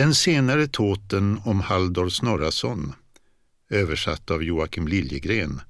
Den 0.00 0.14
senare 0.14 0.66
tåten 0.66 1.40
om 1.44 1.60
Halldor 1.60 2.08
Snorrason, 2.08 2.92
översatt 3.70 4.30
av 4.30 4.42
Joakim 4.42 4.88
Liljegren, 4.88 5.60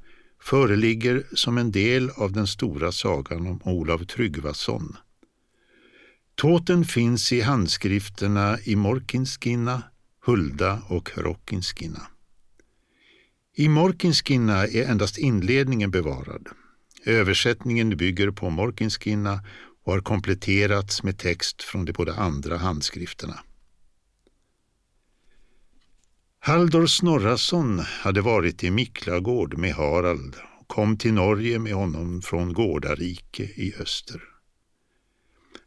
föreligger 0.42 1.26
som 1.34 1.58
en 1.58 1.72
del 1.72 2.10
av 2.10 2.32
den 2.32 2.46
stora 2.46 2.92
sagan 2.92 3.46
om 3.46 3.60
Olav 3.64 4.04
Tryggvason. 4.04 4.96
Tåten 6.34 6.84
finns 6.84 7.32
i 7.32 7.40
handskrifterna 7.40 8.58
i 8.64 8.76
Morkinskinna, 8.76 9.82
Hulda 10.26 10.82
och 10.88 11.10
Rockinskinna. 11.16 12.02
I 13.56 13.68
Morkinskinna 13.68 14.66
är 14.66 14.90
endast 14.90 15.18
inledningen 15.18 15.90
bevarad. 15.90 16.48
Översättningen 17.04 17.96
bygger 17.96 18.30
på 18.30 18.50
Morkinskinna 18.50 19.44
och 19.84 19.92
har 19.92 20.00
kompletterats 20.00 21.02
med 21.02 21.18
text 21.18 21.62
från 21.62 21.84
de 21.84 21.92
båda 21.92 22.14
andra 22.14 22.56
handskrifterna. 22.56 23.40
Halldor 26.42 26.86
Snorrason 26.86 27.78
hade 27.78 28.20
varit 28.20 28.64
i 28.64 28.70
Miklagård 28.70 29.58
med 29.58 29.74
Harald 29.74 30.36
och 30.60 30.68
kom 30.68 30.96
till 30.96 31.12
Norge 31.12 31.58
med 31.58 31.74
honom 31.74 32.22
från 32.22 32.52
Gårdarike 32.52 33.42
i 33.42 33.74
öster. 33.80 34.22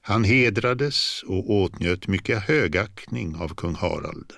Han 0.02 0.24
hedrades 0.24 1.24
och 1.24 1.50
åtnjöt 1.50 2.08
mycket 2.08 2.44
högaktning 2.44 3.36
av 3.36 3.56
kung 3.56 3.76
Harald. 3.76 4.34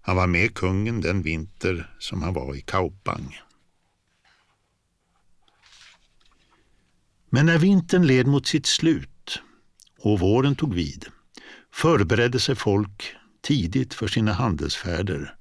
Han 0.00 0.16
var 0.16 0.26
med 0.26 0.54
kungen 0.54 1.00
den 1.00 1.22
vinter 1.22 1.96
som 1.98 2.22
han 2.22 2.34
var 2.34 2.54
i 2.54 2.60
Kaupang. 2.60 3.38
Men 7.30 7.46
när 7.46 7.58
vintern 7.58 8.06
led 8.06 8.26
mot 8.26 8.46
sitt 8.46 8.66
slut 8.66 9.40
och 9.98 10.20
våren 10.20 10.56
tog 10.56 10.74
vid 10.74 11.06
förberedde 11.72 12.40
sig 12.40 12.54
folk 12.54 13.16
tidigt 13.42 13.94
för 13.94 14.06
sina 14.06 14.32
handelsfärder. 14.32 15.34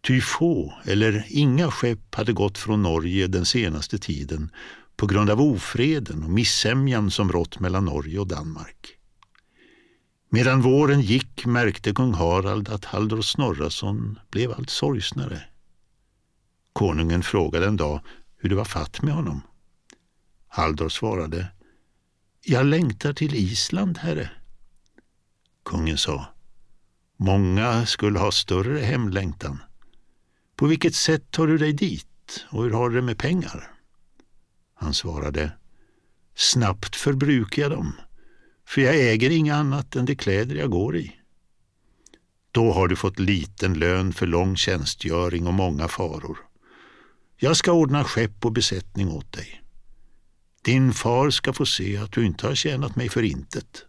Ty 0.00 0.20
få 0.20 0.74
eller 0.84 1.26
inga 1.28 1.70
skepp 1.70 2.14
hade 2.14 2.32
gått 2.32 2.58
från 2.58 2.82
Norge 2.82 3.26
den 3.26 3.44
senaste 3.44 3.98
tiden 3.98 4.50
på 4.96 5.06
grund 5.06 5.30
av 5.30 5.40
ofreden 5.40 6.22
och 6.22 6.30
missämjan 6.30 7.10
som 7.10 7.32
rått 7.32 7.60
mellan 7.60 7.84
Norge 7.84 8.18
och 8.18 8.26
Danmark. 8.28 8.96
Medan 10.30 10.62
våren 10.62 11.00
gick 11.00 11.46
märkte 11.46 11.94
kung 11.94 12.14
Harald 12.14 12.68
att 12.68 12.84
Halldor 12.84 13.22
Snorrason 13.22 14.18
blev 14.30 14.52
allt 14.52 14.70
sorgsnare. 14.70 15.42
Konungen 16.72 17.22
frågade 17.22 17.66
en 17.66 17.76
dag 17.76 18.00
hur 18.36 18.48
det 18.48 18.54
var 18.54 18.64
fatt 18.64 19.02
med 19.02 19.14
honom. 19.14 19.42
Halldor 20.48 20.88
svarade 20.88 21.46
Jag 22.44 22.66
längtar 22.66 23.12
till 23.12 23.34
Island, 23.34 23.98
herre. 23.98 24.30
Kungen 25.64 25.98
sa 25.98 26.26
Många 27.22 27.86
skulle 27.86 28.18
ha 28.18 28.32
större 28.32 28.78
hemlängtan. 28.78 29.58
På 30.56 30.66
vilket 30.66 30.94
sätt 30.94 31.30
tar 31.30 31.46
du 31.46 31.58
dig 31.58 31.72
dit 31.72 32.46
och 32.50 32.64
hur 32.64 32.70
har 32.70 32.90
du 32.90 32.96
det 32.96 33.02
med 33.02 33.18
pengar? 33.18 33.72
Han 34.74 34.94
svarade 34.94 35.52
Snabbt 36.34 36.96
förbrukar 36.96 37.62
jag 37.62 37.70
dem, 37.70 37.92
för 38.66 38.80
jag 38.80 38.94
äger 38.94 39.30
inga 39.30 39.54
annat 39.54 39.96
än 39.96 40.04
de 40.04 40.16
kläder 40.16 40.56
jag 40.56 40.70
går 40.70 40.96
i. 40.96 41.16
Då 42.52 42.72
har 42.72 42.88
du 42.88 42.96
fått 42.96 43.18
liten 43.18 43.74
lön 43.74 44.12
för 44.12 44.26
lång 44.26 44.56
tjänstgöring 44.56 45.46
och 45.46 45.54
många 45.54 45.88
faror. 45.88 46.38
Jag 47.36 47.56
ska 47.56 47.72
ordna 47.72 48.04
skepp 48.04 48.44
och 48.44 48.52
besättning 48.52 49.08
åt 49.08 49.32
dig. 49.32 49.62
Din 50.62 50.92
far 50.92 51.30
ska 51.30 51.52
få 51.52 51.66
se 51.66 51.96
att 51.96 52.12
du 52.12 52.26
inte 52.26 52.46
har 52.46 52.54
tjänat 52.54 52.96
mig 52.96 53.08
för 53.08 53.22
intet. 53.22 53.86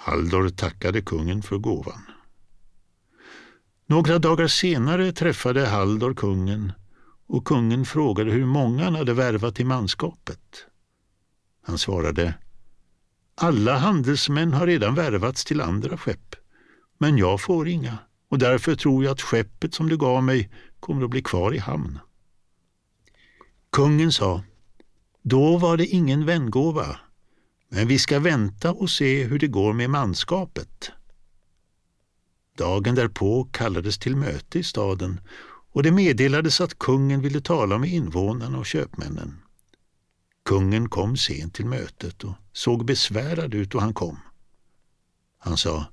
Halldor 0.00 0.48
tackade 0.48 1.02
kungen 1.02 1.42
för 1.42 1.58
gåvan. 1.58 2.02
Några 3.86 4.18
dagar 4.18 4.46
senare 4.46 5.12
träffade 5.12 5.66
Halldor 5.66 6.14
kungen 6.14 6.72
och 7.26 7.44
kungen 7.44 7.84
frågade 7.84 8.30
hur 8.30 8.46
många 8.46 8.84
han 8.84 8.94
hade 8.94 9.14
värvat 9.14 9.54
till 9.54 9.66
manskapet. 9.66 10.40
Han 11.66 11.78
svarade 11.78 12.34
Alla 13.34 13.78
handelsmän 13.78 14.52
har 14.52 14.66
redan 14.66 14.94
värvats 14.94 15.44
till 15.44 15.60
andra 15.60 15.96
skepp, 15.96 16.34
men 16.98 17.18
jag 17.18 17.40
får 17.40 17.68
inga 17.68 17.98
och 18.28 18.38
därför 18.38 18.74
tror 18.74 19.04
jag 19.04 19.12
att 19.12 19.22
skeppet 19.22 19.74
som 19.74 19.88
du 19.88 19.96
gav 19.96 20.22
mig 20.22 20.50
kommer 20.80 21.04
att 21.04 21.10
bli 21.10 21.22
kvar 21.22 21.54
i 21.54 21.58
hamn. 21.58 21.98
Kungen 23.72 24.12
sa 24.12 24.42
Då 25.22 25.58
var 25.58 25.76
det 25.76 25.86
ingen 25.86 26.26
vängåva, 26.26 26.96
men 27.68 27.88
vi 27.88 27.98
ska 27.98 28.18
vänta 28.18 28.72
och 28.72 28.90
se 28.90 29.24
hur 29.24 29.38
det 29.38 29.46
går 29.46 29.72
med 29.72 29.90
manskapet. 29.90 30.90
Dagen 32.58 32.94
därpå 32.94 33.48
kallades 33.52 33.98
till 33.98 34.16
möte 34.16 34.58
i 34.58 34.62
staden 34.62 35.20
och 35.72 35.82
det 35.82 35.92
meddelades 35.92 36.60
att 36.60 36.78
kungen 36.78 37.20
ville 37.20 37.40
tala 37.40 37.78
med 37.78 37.90
invånarna 37.90 38.58
och 38.58 38.66
köpmännen. 38.66 39.38
Kungen 40.44 40.88
kom 40.88 41.16
sent 41.16 41.54
till 41.54 41.66
mötet 41.66 42.24
och 42.24 42.34
såg 42.52 42.84
besvärad 42.84 43.54
ut 43.54 43.70
då 43.70 43.78
han 43.80 43.94
kom. 43.94 44.18
Han 45.38 45.56
sa 45.56 45.86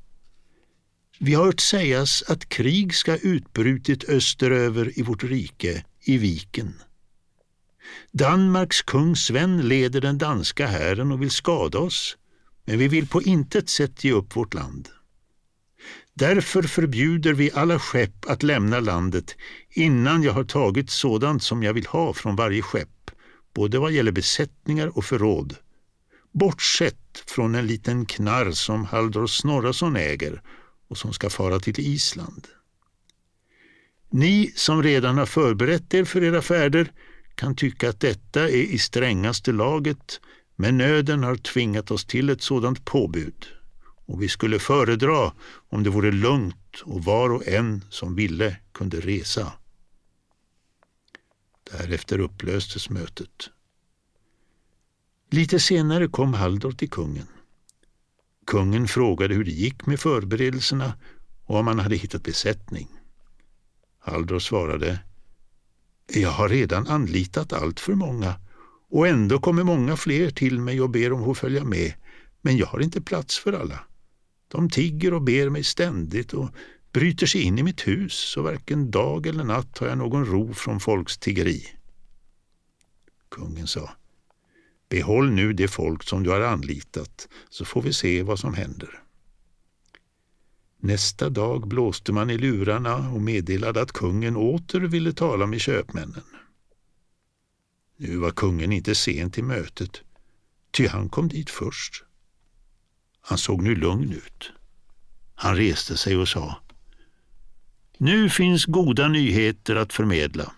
Vi 1.19 1.33
har 1.33 1.45
hört 1.45 1.59
sägas 1.59 2.23
att 2.27 2.49
krig 2.49 2.95
ska 2.95 3.17
utbrutit 3.17 4.09
österöver 4.09 4.99
i 4.99 5.01
vårt 5.01 5.23
rike, 5.23 5.85
i 6.01 6.17
viken. 6.17 6.73
Danmarks 8.11 8.81
kung 8.81 9.15
Sven 9.15 9.67
leder 9.67 10.01
den 10.01 10.17
danska 10.17 10.67
hären 10.67 11.11
och 11.11 11.21
vill 11.21 11.31
skada 11.31 11.79
oss, 11.79 12.17
men 12.65 12.79
vi 12.79 12.87
vill 12.87 13.07
på 13.07 13.21
intet 13.21 13.69
sätt 13.69 14.03
ge 14.03 14.11
upp 14.11 14.35
vårt 14.35 14.53
land. 14.53 14.89
Därför 16.13 16.63
förbjuder 16.63 17.33
vi 17.33 17.51
alla 17.51 17.79
skepp 17.79 18.29
att 18.29 18.43
lämna 18.43 18.79
landet 18.79 19.35
innan 19.69 20.23
jag 20.23 20.33
har 20.33 20.43
tagit 20.43 20.89
sådant 20.89 21.43
som 21.43 21.63
jag 21.63 21.73
vill 21.73 21.85
ha 21.85 22.13
från 22.13 22.35
varje 22.35 22.61
skepp, 22.61 23.11
både 23.53 23.79
vad 23.79 23.91
gäller 23.91 24.11
besättningar 24.11 24.97
och 24.97 25.05
förråd. 25.05 25.55
Bortsett 26.31 27.23
från 27.27 27.55
en 27.55 27.67
liten 27.67 28.05
knarr 28.05 28.51
som 28.51 28.85
Halldor 28.85 29.27
Snorrason 29.27 29.95
äger 29.95 30.41
och 30.89 30.97
som 30.97 31.13
ska 31.13 31.29
fara 31.29 31.59
till 31.59 31.79
Island. 31.79 32.47
Ni 34.09 34.51
som 34.55 34.83
redan 34.83 35.17
har 35.17 35.25
förberett 35.25 35.93
er 35.93 36.03
för 36.03 36.23
era 36.23 36.41
färder 36.41 36.91
kan 37.35 37.55
tycka 37.55 37.89
att 37.89 37.99
detta 37.99 38.49
är 38.49 38.55
i 38.55 38.77
strängaste 38.77 39.51
laget, 39.51 40.19
men 40.55 40.77
nöden 40.77 41.23
har 41.23 41.35
tvingat 41.35 41.91
oss 41.91 42.05
till 42.05 42.29
ett 42.29 42.41
sådant 42.41 42.85
påbud 42.85 43.45
och 44.05 44.21
vi 44.21 44.29
skulle 44.29 44.59
föredra 44.59 45.33
om 45.69 45.83
det 45.83 45.89
vore 45.89 46.11
lugnt 46.11 46.81
och 46.83 47.03
var 47.03 47.29
och 47.29 47.47
en 47.47 47.85
som 47.89 48.15
ville 48.15 48.57
kunde 48.71 48.99
resa. 48.99 49.53
Därefter 51.71 52.19
upplöstes 52.19 52.89
mötet. 52.89 53.49
Lite 55.31 55.59
senare 55.59 56.07
kom 56.07 56.33
Halldor 56.33 56.71
till 56.71 56.89
kungen. 56.89 57.27
Kungen 58.45 58.87
frågade 58.87 59.35
hur 59.35 59.43
det 59.43 59.51
gick 59.51 59.85
med 59.85 59.99
förberedelserna 59.99 60.93
och 61.45 61.59
om 61.59 61.67
han 61.67 61.79
hade 61.79 61.95
hittat 61.95 62.23
besättning. 62.23 62.87
Halldor 63.99 64.39
svarade 64.39 64.99
jag 66.07 66.29
har 66.29 66.49
redan 66.49 66.87
anlitat 66.87 67.53
allt 67.53 67.79
för 67.79 67.93
många 67.93 68.35
och 68.89 69.07
ändå 69.07 69.39
kommer 69.39 69.63
många 69.63 69.97
fler 69.97 70.29
till 70.29 70.59
mig 70.59 70.81
och 70.81 70.89
ber 70.89 71.13
om 71.13 71.19
att 71.19 71.25
få 71.25 71.33
följa 71.33 71.63
med, 71.63 71.93
men 72.41 72.57
jag 72.57 72.67
har 72.67 72.79
inte 72.79 73.01
plats 73.01 73.39
för 73.39 73.53
alla. 73.53 73.79
De 74.47 74.69
tigger 74.69 75.13
och 75.13 75.21
ber 75.21 75.49
mig 75.49 75.63
ständigt 75.63 76.33
och 76.33 76.49
bryter 76.91 77.25
sig 77.25 77.41
in 77.41 77.59
i 77.59 77.63
mitt 77.63 77.87
hus 77.87 78.13
så 78.13 78.41
varken 78.41 78.91
dag 78.91 79.27
eller 79.27 79.43
natt 79.43 79.77
har 79.77 79.87
jag 79.87 79.97
någon 79.97 80.25
ro 80.25 80.53
från 80.53 80.79
folks 80.79 81.17
tiggeri. 81.17 81.67
Kungen 83.29 83.67
sa, 83.67 83.89
behåll 84.89 85.31
nu 85.31 85.53
det 85.53 85.67
folk 85.67 86.03
som 86.03 86.23
du 86.23 86.29
har 86.29 86.41
anlitat 86.41 87.27
så 87.49 87.65
får 87.65 87.81
vi 87.81 87.93
se 87.93 88.23
vad 88.23 88.39
som 88.39 88.53
händer. 88.53 89.04
Nästa 90.85 91.29
dag 91.29 91.67
blåste 91.67 92.11
man 92.11 92.29
i 92.29 92.37
lurarna 92.37 92.95
och 92.95 93.21
meddelade 93.21 93.81
att 93.81 93.91
kungen 93.91 94.35
åter 94.35 94.79
ville 94.79 95.13
tala 95.13 95.45
med 95.45 95.61
köpmännen. 95.61 96.23
Nu 97.97 98.17
var 98.17 98.31
kungen 98.31 98.71
inte 98.71 98.95
sen 98.95 99.31
till 99.31 99.43
mötet, 99.43 100.01
ty 100.71 100.87
han 100.87 101.09
kom 101.09 101.27
dit 101.27 101.49
först. 101.49 102.03
Han 103.21 103.37
såg 103.37 103.63
nu 103.63 103.75
lugn 103.75 104.11
ut. 104.11 104.51
Han 105.35 105.55
reste 105.55 105.97
sig 105.97 106.17
och 106.17 106.27
sa 106.27 106.57
Nu 107.97 108.29
finns 108.29 108.65
goda 108.65 109.07
nyheter 109.07 109.75
att 109.75 109.93
förmedla. 109.93 110.51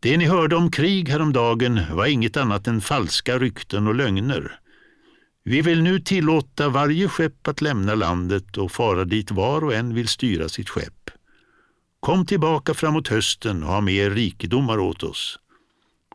Det 0.00 0.16
ni 0.16 0.24
hörde 0.24 0.56
om 0.56 0.70
krig 0.70 1.08
häromdagen 1.08 1.80
var 1.92 2.06
inget 2.06 2.36
annat 2.36 2.66
än 2.66 2.80
falska 2.80 3.38
rykten 3.38 3.86
och 3.86 3.94
lögner. 3.94 4.60
Vi 5.46 5.62
vill 5.62 5.82
nu 5.82 6.00
tillåta 6.00 6.68
varje 6.68 7.08
skepp 7.08 7.48
att 7.48 7.60
lämna 7.60 7.94
landet 7.94 8.56
och 8.56 8.72
fara 8.72 9.04
dit 9.04 9.30
var 9.30 9.64
och 9.64 9.74
en 9.74 9.94
vill 9.94 10.08
styra 10.08 10.48
sitt 10.48 10.68
skepp. 10.68 11.10
Kom 12.00 12.26
tillbaka 12.26 12.74
framåt 12.74 13.08
hösten 13.08 13.62
och 13.62 13.68
ha 13.68 13.80
med 13.80 13.94
er 13.94 14.10
rikedomar 14.10 14.78
åt 14.78 15.02
oss. 15.02 15.38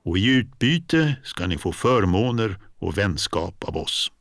Och 0.04 0.18
i 0.18 0.26
utbyte 0.26 1.16
ska 1.24 1.48
ni 1.48 1.58
få 1.58 1.72
förmåner 1.72 2.60
och 2.80 2.98
vänskap 2.98 3.64
av 3.64 3.78
oss. 3.78 4.12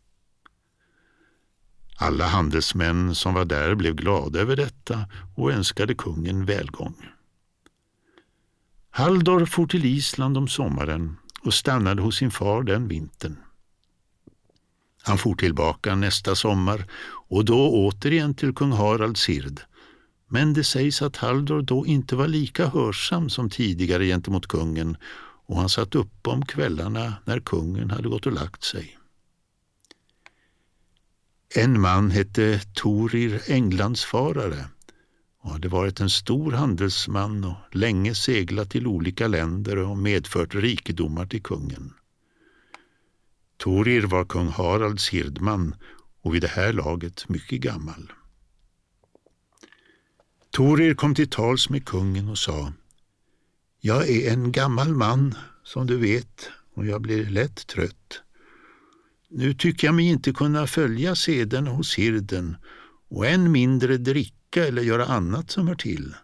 Alla 1.96 2.26
handelsmän 2.26 3.14
som 3.14 3.34
var 3.34 3.44
där 3.44 3.74
blev 3.74 3.94
glada 3.94 4.40
över 4.40 4.56
detta 4.56 5.06
och 5.36 5.52
önskade 5.52 5.94
kungen 5.94 6.44
välgång. 6.44 6.94
Halldor 8.90 9.44
for 9.44 9.66
till 9.66 9.84
Island 9.84 10.38
om 10.38 10.48
sommaren 10.48 11.16
och 11.42 11.54
stannade 11.54 12.02
hos 12.02 12.16
sin 12.16 12.30
far 12.30 12.62
den 12.62 12.88
vintern. 12.88 13.36
Han 15.08 15.18
for 15.18 15.34
tillbaka 15.34 15.94
nästa 15.94 16.34
sommar 16.34 16.86
och 17.28 17.44
då 17.44 17.70
återigen 17.70 18.34
till 18.34 18.54
kung 18.54 18.72
Haralds 18.72 19.28
hird. 19.28 19.60
Men 20.28 20.52
det 20.52 20.64
sägs 20.64 21.02
att 21.02 21.16
Halldor 21.16 21.62
då 21.62 21.86
inte 21.86 22.16
var 22.16 22.28
lika 22.28 22.66
hörsam 22.66 23.30
som 23.30 23.50
tidigare 23.50 24.06
gentemot 24.06 24.46
kungen 24.46 24.96
och 25.46 25.56
han 25.56 25.68
satt 25.68 25.94
uppe 25.94 26.30
om 26.30 26.46
kvällarna 26.46 27.14
när 27.24 27.40
kungen 27.40 27.90
hade 27.90 28.08
gått 28.08 28.26
och 28.26 28.32
lagt 28.32 28.64
sig. 28.64 28.98
En 31.54 31.80
man 31.80 32.10
hette 32.10 32.60
Torir 32.74 33.42
Englandsfarare 33.48 34.64
och 35.42 35.50
hade 35.50 35.68
varit 35.68 36.00
en 36.00 36.10
stor 36.10 36.52
handelsman 36.52 37.44
och 37.44 37.76
länge 37.76 38.14
seglat 38.14 38.70
till 38.70 38.86
olika 38.86 39.28
länder 39.28 39.78
och 39.78 39.98
medfört 39.98 40.54
rikedomar 40.54 41.26
till 41.26 41.42
kungen. 41.42 41.92
Torir 43.58 44.02
var 44.02 44.24
kung 44.24 44.48
Haralds 44.48 45.08
hirdman 45.08 45.74
och 46.22 46.34
vid 46.34 46.42
det 46.42 46.48
här 46.48 46.72
laget 46.72 47.28
mycket 47.28 47.60
gammal. 47.60 48.12
Torir 50.50 50.94
kom 50.94 51.14
till 51.14 51.30
tals 51.30 51.70
med 51.70 51.84
kungen 51.84 52.28
och 52.28 52.38
sa 52.38 52.72
Jag 53.80 54.08
är 54.08 54.32
en 54.32 54.52
gammal 54.52 54.94
man, 54.94 55.34
som 55.64 55.86
du 55.86 55.96
vet, 55.96 56.50
och 56.74 56.86
jag 56.86 57.02
blir 57.02 57.30
lätt 57.30 57.66
trött. 57.66 58.22
Nu 59.28 59.54
tycker 59.54 59.86
jag 59.86 59.94
mig 59.94 60.06
inte 60.06 60.32
kunna 60.32 60.66
följa 60.66 61.14
seden 61.14 61.66
hos 61.66 61.94
hirden 61.94 62.56
och 63.08 63.26
än 63.26 63.52
mindre 63.52 63.96
dricka 63.96 64.66
eller 64.66 64.82
göra 64.82 65.06
annat 65.06 65.50
som 65.50 65.68
hör 65.68 65.74
till. 65.74 66.14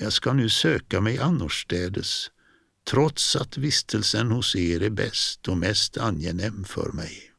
Jag 0.00 0.12
ska 0.12 0.32
nu 0.32 0.48
söka 0.48 1.00
mig 1.00 1.18
annorstädes, 1.18 2.30
trots 2.84 3.36
att 3.36 3.56
vistelsen 3.56 4.30
hos 4.30 4.56
er 4.56 4.82
är 4.82 4.90
bäst 4.90 5.48
och 5.48 5.58
mest 5.58 5.98
angenäm 5.98 6.64
för 6.64 6.92
mig. 6.92 7.32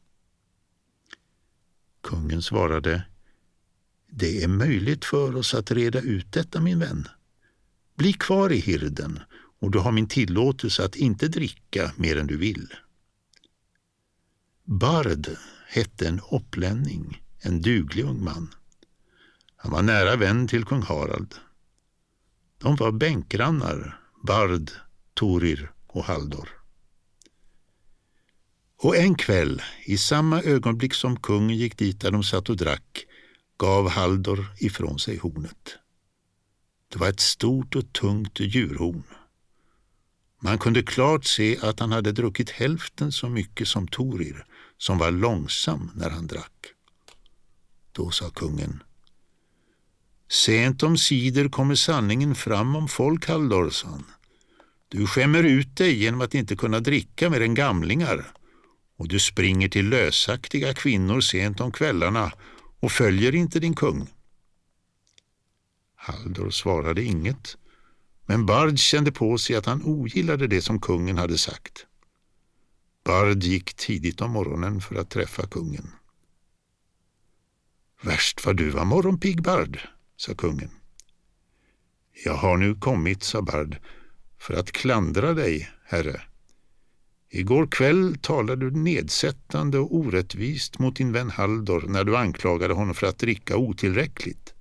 Kungen 2.03 2.41
svarade, 2.41 3.05
det 4.07 4.43
är 4.43 4.47
möjligt 4.47 5.05
för 5.05 5.35
oss 5.35 5.53
att 5.53 5.71
reda 5.71 6.01
ut 6.01 6.31
detta, 6.31 6.61
min 6.61 6.79
vän. 6.79 7.07
Bli 7.95 8.13
kvar 8.13 8.51
i 8.51 8.59
hirden 8.59 9.19
och 9.59 9.71
du 9.71 9.79
har 9.79 9.91
min 9.91 10.07
tillåtelse 10.07 10.85
att 10.85 10.95
inte 10.95 11.27
dricka 11.27 11.91
mer 11.95 12.17
än 12.17 12.27
du 12.27 12.37
vill. 12.37 12.73
Bard 14.63 15.27
hette 15.67 16.07
en 16.07 16.21
opplänning, 16.23 17.23
en 17.39 17.61
duglig 17.61 18.05
ung 18.05 18.23
man. 18.23 18.55
Han 19.55 19.71
var 19.71 19.81
nära 19.81 20.15
vän 20.15 20.47
till 20.47 20.65
kung 20.65 20.81
Harald. 20.81 21.35
De 22.57 22.75
var 22.75 22.91
bänkgrannar, 22.91 23.99
Bard, 24.27 24.71
Torir 25.13 25.71
och 25.87 26.03
Haldor. 26.03 26.49
Och 28.77 28.97
en 28.97 29.15
kväll, 29.15 29.61
i 29.85 29.97
samma 29.97 30.41
ögonblick 30.41 30.93
som 30.93 31.19
kungen 31.19 31.57
gick 31.57 31.77
dit 31.77 32.01
där 32.01 32.11
de 32.11 32.23
satt 32.23 32.49
och 32.49 32.57
drack, 32.57 33.05
gav 33.57 33.89
Haldor 33.89 34.45
ifrån 34.59 34.99
sig 34.99 35.17
hornet. 35.17 35.77
Det 36.87 36.99
var 36.99 37.09
ett 37.09 37.19
stort 37.19 37.75
och 37.75 37.93
tungt 37.93 38.39
djurhorn. 38.39 39.03
Man 40.39 40.59
kunde 40.59 40.83
klart 40.83 41.25
se 41.25 41.57
att 41.61 41.79
han 41.79 41.91
hade 41.91 42.11
druckit 42.11 42.49
hälften 42.49 43.11
så 43.11 43.29
mycket 43.29 43.67
som 43.67 43.87
Torir, 43.87 44.45
som 44.77 44.97
var 44.97 45.11
långsam 45.11 45.91
när 45.95 46.09
han 46.09 46.27
drack. 46.27 46.73
Då 47.91 48.11
sa 48.11 48.29
kungen. 48.29 48.83
Sent 50.29 50.83
om 50.83 50.97
sider 50.97 51.49
kommer 51.49 51.75
sanningen 51.75 52.35
fram 52.35 52.75
om 52.75 52.87
folk, 52.87 53.27
Haldor, 53.27 53.69
sa 53.69 53.87
han. 53.87 54.05
Du 54.93 55.07
skämmer 55.07 55.43
ut 55.43 55.75
dig 55.75 56.03
genom 56.03 56.21
att 56.21 56.35
inte 56.35 56.55
kunna 56.55 56.79
dricka 56.79 57.29
mer 57.29 57.41
än 57.41 57.53
gamlingar 57.53 58.33
och 58.97 59.07
du 59.07 59.19
springer 59.19 59.69
till 59.69 59.89
lösaktiga 59.89 60.73
kvinnor 60.73 61.21
sent 61.21 61.59
om 61.59 61.71
kvällarna 61.71 62.31
och 62.79 62.91
följer 62.91 63.35
inte 63.35 63.59
din 63.59 63.75
kung. 63.75 64.09
Haldor 65.95 66.49
svarade 66.49 67.03
inget, 67.03 67.57
men 68.25 68.45
Bard 68.45 68.79
kände 68.79 69.11
på 69.11 69.37
sig 69.37 69.55
att 69.55 69.65
han 69.65 69.83
ogillade 69.83 70.47
det 70.47 70.61
som 70.61 70.81
kungen 70.81 71.17
hade 71.17 71.37
sagt. 71.37 71.85
Bard 73.03 73.43
gick 73.43 73.73
tidigt 73.73 74.21
om 74.21 74.31
morgonen 74.31 74.81
för 74.81 74.95
att 74.95 75.09
träffa 75.09 75.47
kungen. 75.47 75.91
Värst 78.01 78.45
vad 78.45 78.57
du 78.57 78.69
var 78.69 78.85
morgonpigg, 78.85 79.41
Bard, 79.41 79.79
sa 80.17 80.35
kungen. 80.35 80.71
Jag 82.25 82.35
har 82.35 82.57
nu 82.57 82.75
kommit, 82.75 83.23
sa 83.23 83.41
Bard, 83.41 83.77
för 84.43 84.53
att 84.53 84.71
klandra 84.71 85.33
dig, 85.33 85.69
herre. 85.85 86.21
Igår 87.29 87.67
kväll 87.67 88.17
talade 88.21 88.69
du 88.69 88.77
nedsättande 88.77 89.79
och 89.79 89.95
orättvist 89.95 90.79
mot 90.79 90.95
din 90.95 91.11
vän 91.11 91.29
Haldor 91.29 91.85
när 91.87 92.03
du 92.03 92.17
anklagade 92.17 92.73
honom 92.73 92.95
för 92.95 93.07
att 93.07 93.17
dricka 93.17 93.57
otillräckligt. 93.57 94.53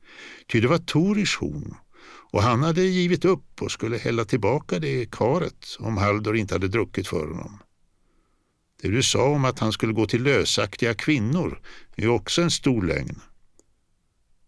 Ty 0.47 0.61
det 0.61 0.69
var 0.69 0.79
Torish 0.79 1.41
horn 1.41 1.75
och 2.33 2.43
han 2.43 2.63
hade 2.63 2.83
givit 2.83 3.25
upp 3.25 3.63
och 3.63 3.73
skulle 3.73 3.99
hälla 3.99 4.25
tillbaka 4.25 4.79
det 4.79 5.11
karet 5.11 5.77
om 5.79 5.97
Haldor 5.97 6.37
inte 6.37 6.55
hade 6.55 6.69
druckit 6.69 7.09
för 7.09 7.27
honom. 7.27 7.59
Det 8.83 8.89
du 8.89 9.03
sa 9.03 9.25
om 9.25 9.45
att 9.45 9.59
han 9.59 9.73
skulle 9.73 9.93
gå 9.93 10.07
till 10.07 10.23
lösaktiga 10.23 10.95
kvinnor 10.95 11.61
är 11.97 12.09
också 12.09 12.43
en 12.43 12.51
stor 12.51 12.83
lögn. 12.83 13.21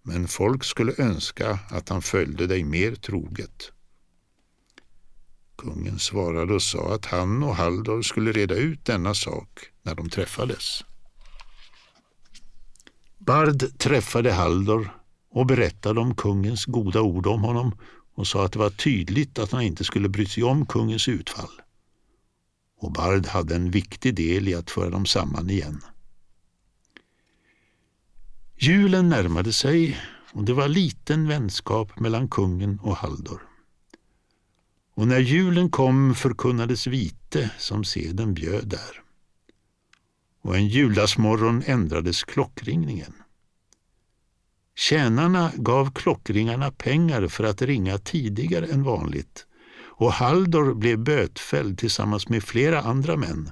Men 0.02 0.28
folk 0.28 0.64
skulle 0.64 0.94
önska 0.98 1.58
att 1.70 1.88
han 1.88 2.02
följde 2.02 2.46
dig 2.46 2.64
mer 2.64 2.94
troget. 2.94 3.70
Kungen 5.64 5.98
svarade 5.98 6.54
och 6.54 6.62
sa 6.62 6.94
att 6.94 7.06
han 7.06 7.42
och 7.42 7.56
Haldor 7.56 8.02
skulle 8.02 8.32
reda 8.32 8.54
ut 8.54 8.84
denna 8.84 9.14
sak 9.14 9.48
när 9.82 9.94
de 9.94 10.10
träffades. 10.10 10.84
Bard 13.18 13.78
träffade 13.78 14.32
Haldor 14.32 14.90
och 15.30 15.46
berättade 15.46 16.00
om 16.00 16.14
kungens 16.14 16.64
goda 16.64 17.00
ord 17.00 17.26
om 17.26 17.42
honom 17.42 17.78
och 18.14 18.26
sa 18.26 18.44
att 18.44 18.52
det 18.52 18.58
var 18.58 18.70
tydligt 18.70 19.38
att 19.38 19.52
han 19.52 19.62
inte 19.62 19.84
skulle 19.84 20.08
bry 20.08 20.26
sig 20.26 20.42
om 20.42 20.66
kungens 20.66 21.08
utfall. 21.08 21.60
Och 22.80 22.92
Bard 22.92 23.26
hade 23.26 23.54
en 23.54 23.70
viktig 23.70 24.14
del 24.14 24.48
i 24.48 24.54
att 24.54 24.70
föra 24.70 24.90
dem 24.90 25.06
samman 25.06 25.50
igen. 25.50 25.80
Julen 28.56 29.08
närmade 29.08 29.52
sig 29.52 30.00
och 30.32 30.44
det 30.44 30.52
var 30.52 30.68
liten 30.68 31.28
vänskap 31.28 32.00
mellan 32.00 32.28
kungen 32.28 32.78
och 32.82 32.96
Haldor. 32.96 33.53
Och 34.94 35.08
när 35.08 35.20
julen 35.20 35.70
kom 35.70 36.14
förkunnades 36.14 36.86
vite 36.86 37.50
som 37.58 37.84
seden 37.84 38.34
bjöd 38.34 38.68
där. 38.68 39.02
Och 40.42 40.56
en 40.56 40.68
juldagsmorgon 40.68 41.62
ändrades 41.66 42.24
klockringningen. 42.24 43.12
Tjänarna 44.76 45.52
gav 45.56 45.92
klockringarna 45.94 46.70
pengar 46.70 47.26
för 47.28 47.44
att 47.44 47.62
ringa 47.62 47.98
tidigare 47.98 48.66
än 48.66 48.82
vanligt 48.82 49.46
och 49.96 50.12
Haldor 50.12 50.74
blev 50.74 50.98
bötfälld 50.98 51.78
tillsammans 51.78 52.28
med 52.28 52.42
flera 52.42 52.80
andra 52.80 53.16
män 53.16 53.50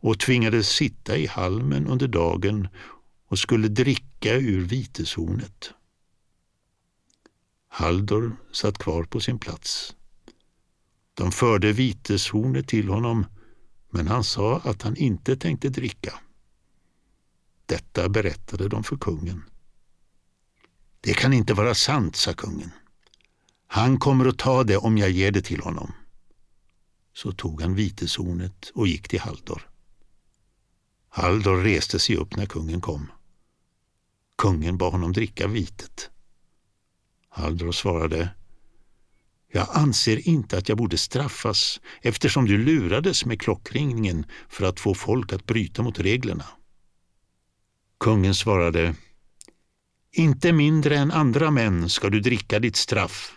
och 0.00 0.20
tvingades 0.20 0.68
sitta 0.68 1.16
i 1.16 1.26
halmen 1.26 1.86
under 1.86 2.08
dagen 2.08 2.68
och 3.28 3.38
skulle 3.38 3.68
dricka 3.68 4.34
ur 4.34 4.60
viteshornet. 4.60 5.70
Haldor 7.68 8.36
satt 8.52 8.78
kvar 8.78 9.04
på 9.04 9.20
sin 9.20 9.38
plats. 9.38 9.96
De 11.14 11.32
förde 11.32 11.72
viteshornet 11.72 12.68
till 12.68 12.88
honom, 12.88 13.26
men 13.90 14.08
han 14.08 14.24
sa 14.24 14.60
att 14.64 14.82
han 14.82 14.96
inte 14.96 15.36
tänkte 15.36 15.68
dricka. 15.68 16.14
Detta 17.66 18.08
berättade 18.08 18.68
de 18.68 18.84
för 18.84 18.96
kungen. 18.96 19.42
Det 21.00 21.14
kan 21.14 21.32
inte 21.32 21.54
vara 21.54 21.74
sant, 21.74 22.16
sa 22.16 22.32
kungen. 22.32 22.70
Han 23.66 23.98
kommer 23.98 24.26
att 24.26 24.38
ta 24.38 24.64
det 24.64 24.76
om 24.76 24.98
jag 24.98 25.10
ger 25.10 25.30
det 25.30 25.42
till 25.42 25.60
honom. 25.60 25.92
Så 27.14 27.32
tog 27.32 27.62
han 27.62 27.74
viteshornet 27.74 28.70
och 28.74 28.88
gick 28.88 29.08
till 29.08 29.20
Haldor. 29.20 29.70
Haldor 31.08 31.56
reste 31.56 31.98
sig 31.98 32.16
upp 32.16 32.36
när 32.36 32.46
kungen 32.46 32.80
kom. 32.80 33.12
Kungen 34.36 34.78
bad 34.78 34.92
honom 34.92 35.12
dricka 35.12 35.46
vitet. 35.46 36.10
Haldor 37.28 37.72
svarade 37.72 38.30
jag 39.52 39.68
anser 39.70 40.28
inte 40.28 40.58
att 40.58 40.68
jag 40.68 40.78
borde 40.78 40.98
straffas 40.98 41.80
eftersom 42.02 42.44
du 42.44 42.58
lurades 42.58 43.24
med 43.24 43.40
klockringningen 43.40 44.26
för 44.48 44.64
att 44.64 44.80
få 44.80 44.94
folk 44.94 45.32
att 45.32 45.46
bryta 45.46 45.82
mot 45.82 46.00
reglerna. 46.00 46.44
Kungen 48.00 48.34
svarade 48.34 48.94
Inte 50.12 50.52
mindre 50.52 50.96
än 50.96 51.12
andra 51.12 51.50
män 51.50 51.88
ska 51.88 52.10
du 52.10 52.20
dricka 52.20 52.58
ditt 52.58 52.76
straff. 52.76 53.32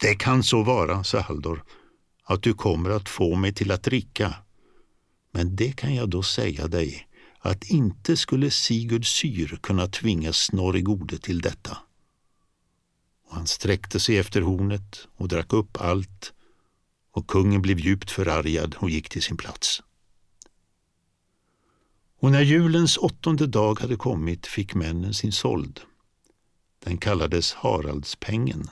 Det 0.00 0.14
kan 0.14 0.42
så 0.42 0.62
vara, 0.62 1.04
sa 1.04 1.20
Haldor, 1.20 1.64
att 2.24 2.42
du 2.42 2.54
kommer 2.54 2.90
att 2.90 3.08
få 3.08 3.34
mig 3.34 3.54
till 3.54 3.70
att 3.70 3.82
dricka. 3.82 4.34
Men 5.32 5.56
det 5.56 5.76
kan 5.76 5.94
jag 5.94 6.10
då 6.10 6.22
säga 6.22 6.66
dig 6.66 7.08
att 7.38 7.64
inte 7.64 8.16
skulle 8.16 8.50
Sigurd 8.50 9.06
Syr 9.06 9.58
kunna 9.62 9.86
tvinga 9.86 10.32
Snorri 10.32 10.80
Gode 10.80 11.18
till 11.18 11.40
detta. 11.40 11.78
Och 13.26 13.36
han 13.36 13.46
sträckte 13.46 14.00
sig 14.00 14.18
efter 14.18 14.40
hornet 14.40 15.08
och 15.16 15.28
drack 15.28 15.52
upp 15.52 15.80
allt 15.80 16.32
och 17.12 17.26
kungen 17.26 17.62
blev 17.62 17.78
djupt 17.78 18.10
förargad 18.10 18.74
och 18.78 18.90
gick 18.90 19.08
till 19.08 19.22
sin 19.22 19.36
plats. 19.36 19.82
Och 22.18 22.30
när 22.30 22.42
julens 22.42 22.96
åttonde 22.96 23.46
dag 23.46 23.80
hade 23.80 23.96
kommit 23.96 24.46
fick 24.46 24.74
männen 24.74 25.14
sin 25.14 25.32
sold. 25.32 25.80
Den 26.84 26.98
kallades 26.98 27.52
Haraldspengen. 27.52 28.70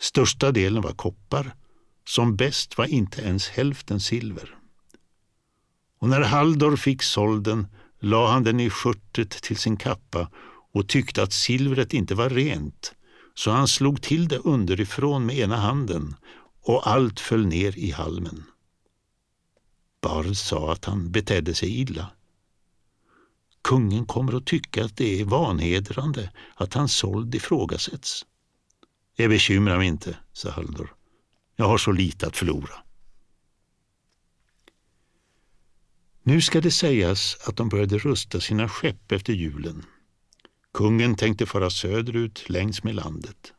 Största 0.00 0.52
delen 0.52 0.82
var 0.82 0.92
koppar, 0.92 1.54
som 2.04 2.36
bäst 2.36 2.78
var 2.78 2.86
inte 2.86 3.22
ens 3.22 3.48
hälften 3.48 4.00
silver. 4.00 4.56
Och 5.98 6.08
när 6.08 6.20
Haldor 6.20 6.76
fick 6.76 7.02
solden 7.02 7.66
la 7.98 8.32
han 8.32 8.44
den 8.44 8.60
i 8.60 8.70
skörtet 8.70 9.30
till 9.30 9.56
sin 9.56 9.76
kappa 9.76 10.30
och 10.72 10.88
tyckte 10.88 11.22
att 11.22 11.32
silvret 11.32 11.92
inte 11.92 12.14
var 12.14 12.30
rent, 12.30 12.94
så 13.34 13.50
han 13.50 13.68
slog 13.68 14.02
till 14.02 14.28
det 14.28 14.38
underifrån 14.38 15.26
med 15.26 15.38
ena 15.38 15.56
handen 15.56 16.16
och 16.62 16.88
allt 16.88 17.20
föll 17.20 17.46
ner 17.46 17.78
i 17.78 17.90
halmen. 17.90 18.44
Bard 20.02 20.36
sa 20.36 20.72
att 20.72 20.84
han 20.84 21.10
betedde 21.10 21.54
sig 21.54 21.80
illa. 21.80 22.10
Kungen 23.62 24.06
kommer 24.06 24.36
att 24.36 24.46
tycka 24.46 24.84
att 24.84 24.96
det 24.96 25.20
är 25.20 25.24
vanhedrande 25.24 26.32
att 26.54 26.74
hans 26.74 26.96
sold 26.96 27.34
ifrågasätts. 27.34 28.26
Det 29.16 29.28
bekymrar 29.28 29.78
mig 29.78 29.86
inte, 29.86 30.16
sa 30.32 30.50
Halldor. 30.50 30.94
Jag 31.56 31.68
har 31.68 31.78
så 31.78 31.92
lite 31.92 32.26
att 32.26 32.36
förlora. 32.36 32.74
Nu 36.22 36.40
ska 36.40 36.60
det 36.60 36.70
sägas 36.70 37.36
att 37.46 37.56
de 37.56 37.68
började 37.68 37.98
rusta 37.98 38.40
sina 38.40 38.68
skepp 38.68 39.12
efter 39.12 39.32
julen. 39.32 39.84
Kungen 40.72 41.14
tänkte 41.14 41.46
fara 41.46 41.70
söderut 41.70 42.48
längs 42.48 42.84
med 42.84 42.94
landet. 42.94 43.52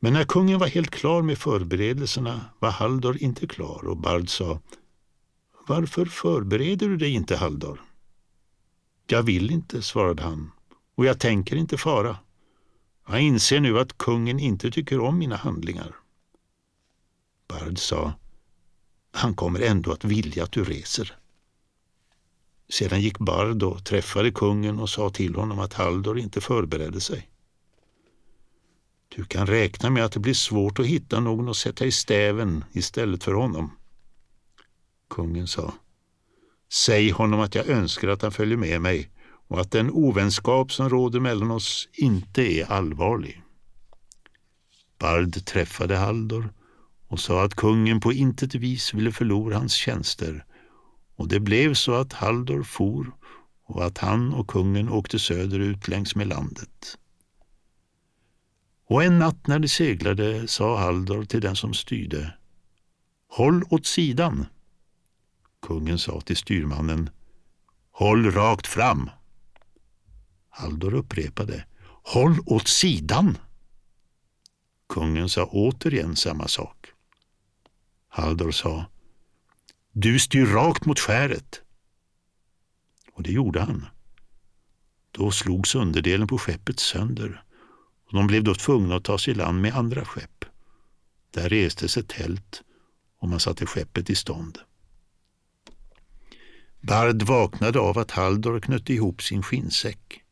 Men 0.00 0.12
när 0.12 0.24
kungen 0.24 0.58
var 0.58 0.66
helt 0.66 0.90
klar 0.90 1.22
med 1.22 1.38
förberedelserna 1.38 2.44
var 2.58 2.70
Halldor 2.70 3.22
inte 3.22 3.46
klar 3.46 3.86
och 3.86 3.96
Bard 3.96 4.28
sa 4.28 4.60
Varför 5.66 6.06
förbereder 6.06 6.88
du 6.88 6.96
dig 6.96 7.10
inte, 7.10 7.36
Halldor? 7.36 7.80
Jag 9.06 9.22
vill 9.22 9.50
inte, 9.50 9.82
svarade 9.82 10.22
han, 10.22 10.50
och 10.94 11.06
jag 11.06 11.20
tänker 11.20 11.56
inte 11.56 11.76
fara. 11.76 12.16
Jag 13.08 13.20
inser 13.20 13.60
nu 13.60 13.78
att 13.78 13.98
kungen 13.98 14.40
inte 14.40 14.70
tycker 14.70 15.00
om 15.00 15.18
mina 15.18 15.36
handlingar. 15.36 15.94
Bard 17.48 17.78
sa 17.78 18.12
han 19.12 19.34
kommer 19.34 19.60
ändå 19.60 19.92
att 19.92 20.04
vilja 20.04 20.44
att 20.44 20.52
du 20.52 20.64
reser. 20.64 21.16
Sedan 22.68 23.00
gick 23.00 23.18
Bard 23.18 23.62
och 23.62 23.84
träffade 23.84 24.30
kungen 24.30 24.78
och 24.78 24.90
sa 24.90 25.10
till 25.10 25.34
honom 25.34 25.58
att 25.58 25.74
Haldor 25.74 26.18
inte 26.18 26.40
förberedde 26.40 27.00
sig. 27.00 27.28
Du 29.16 29.24
kan 29.24 29.46
räkna 29.46 29.90
med 29.90 30.04
att 30.04 30.12
det 30.12 30.20
blir 30.20 30.34
svårt 30.34 30.78
att 30.78 30.86
hitta 30.86 31.20
någon 31.20 31.48
att 31.48 31.56
sätta 31.56 31.84
i 31.84 31.92
stäven 31.92 32.64
istället 32.72 33.24
för 33.24 33.32
honom. 33.32 33.70
Kungen 35.10 35.46
sa, 35.46 35.74
säg 36.72 37.10
honom 37.10 37.40
att 37.40 37.54
jag 37.54 37.68
önskar 37.68 38.08
att 38.08 38.22
han 38.22 38.32
följer 38.32 38.56
med 38.56 38.80
mig 38.80 39.10
och 39.48 39.60
att 39.60 39.70
den 39.70 39.90
ovänskap 39.90 40.72
som 40.72 40.88
råder 40.88 41.20
mellan 41.20 41.50
oss 41.50 41.88
inte 41.92 42.42
är 42.42 42.72
allvarlig. 42.72 43.42
Bard 44.98 45.44
träffade 45.44 45.96
Haldor 45.96 46.52
och 47.08 47.20
sa 47.20 47.44
att 47.44 47.54
kungen 47.54 48.00
på 48.00 48.12
intet 48.12 48.54
vis 48.54 48.94
ville 48.94 49.12
förlora 49.12 49.56
hans 49.56 49.72
tjänster 49.72 50.44
och 51.16 51.28
det 51.28 51.40
blev 51.40 51.74
så 51.74 51.94
att 51.94 52.12
Haldor 52.12 52.62
for 52.62 53.12
och 53.64 53.84
att 53.84 53.98
han 53.98 54.34
och 54.34 54.48
kungen 54.48 54.88
åkte 54.88 55.18
söderut 55.18 55.88
längs 55.88 56.14
med 56.14 56.26
landet. 56.26 56.98
Och 58.86 59.04
en 59.04 59.18
natt 59.18 59.46
när 59.46 59.58
de 59.58 59.68
seglade 59.68 60.48
sa 60.48 60.78
Haldor 60.78 61.24
till 61.24 61.40
den 61.40 61.56
som 61.56 61.74
styrde 61.74 62.34
Håll 63.28 63.64
åt 63.70 63.86
sidan. 63.86 64.46
Kungen 65.62 65.98
sa 65.98 66.20
till 66.20 66.36
styrmannen 66.36 67.10
Håll 67.90 68.30
rakt 68.30 68.66
fram. 68.66 69.10
Haldor 70.50 70.94
upprepade 70.94 71.64
Håll 72.02 72.38
åt 72.46 72.68
sidan. 72.68 73.38
Kungen 74.88 75.28
sa 75.28 75.44
återigen 75.44 76.16
samma 76.16 76.48
sak. 76.48 76.86
Haldor 78.08 78.50
sa 78.50 78.84
du 79.96 80.18
styr 80.18 80.46
rakt 80.46 80.86
mot 80.86 81.00
skäret. 81.00 81.62
Och 83.12 83.22
det 83.22 83.32
gjorde 83.32 83.60
han. 83.60 83.86
Då 85.10 85.30
slogs 85.30 85.74
underdelen 85.74 86.26
på 86.26 86.38
skeppet 86.38 86.80
sönder 86.80 87.44
och 88.06 88.14
de 88.14 88.26
blev 88.26 88.44
då 88.44 88.54
tvungna 88.54 88.96
att 88.96 89.04
ta 89.04 89.18
sig 89.18 89.32
i 89.32 89.36
land 89.36 89.60
med 89.60 89.74
andra 89.74 90.04
skepp. 90.04 90.44
Där 91.30 91.48
restes 91.48 91.96
ett 91.96 92.08
tält 92.08 92.62
och 93.18 93.28
man 93.28 93.40
satte 93.40 93.66
skeppet 93.66 94.10
i 94.10 94.14
stånd. 94.14 94.58
Bard 96.80 97.22
vaknade 97.22 97.78
av 97.78 97.98
att 97.98 98.10
Haldor 98.10 98.60
knöt 98.60 98.90
ihop 98.90 99.22
sin 99.22 99.42
skinnsäck. 99.42 100.24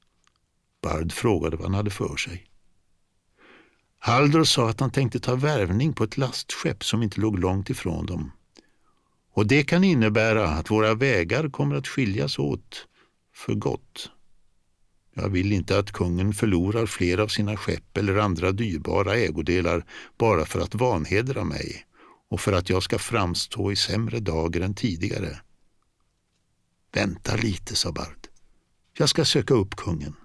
Bard 0.83 1.12
frågade 1.12 1.57
vad 1.57 1.66
han 1.66 1.75
hade 1.75 1.90
för 1.90 2.16
sig. 2.16 2.47
Haldor 3.99 4.45
sa 4.45 4.71
att 4.71 4.81
han 4.81 4.90
tänkte 4.90 5.21
ta 5.21 5.35
värvning 5.35 5.92
på 5.92 6.04
ett 6.04 6.16
lastskepp 6.16 6.85
som 6.85 7.02
inte 7.02 7.21
låg 7.21 7.38
långt 7.38 7.71
ifrån 7.71 8.07
dem. 8.07 8.33
Och 9.35 9.47
det 9.47 9.65
kan 9.65 9.85
innebära 9.85 10.49
att 10.49 10.71
våra 10.71 10.95
vägar 10.95 11.49
kommer 11.49 11.77
att 11.77 11.89
skiljas 11.89 12.39
åt 12.39 12.87
för 13.35 13.55
gott. 13.55 14.11
Jag 15.15 15.29
vill 15.29 15.53
inte 15.53 15.79
att 15.79 15.93
kungen 15.93 16.33
förlorar 16.33 16.87
fler 16.87 17.19
av 17.19 17.29
sina 17.29 17.57
skepp 17.57 17.97
eller 17.97 18.17
andra 18.17 18.53
dyrbara 18.53 19.15
ägodelar 19.15 19.85
bara 20.19 20.45
för 20.45 20.61
att 20.61 20.75
vanhedra 20.75 21.45
mig 21.45 21.87
och 22.29 22.41
för 22.41 22.53
att 22.53 22.71
jag 22.71 22.83
ska 22.83 22.99
framstå 22.99 23.73
i 23.73 23.77
sämre 23.77 24.21
dagar 24.21 24.61
än 24.61 24.75
tidigare. 24.75 25.41
Vänta 26.95 27.37
lite, 27.37 27.77
sa 27.77 27.93
Bard. 27.93 28.29
Jag 28.99 29.09
ska 29.09 29.25
söka 29.25 29.55
upp 29.55 29.77
kungen. 29.77 30.17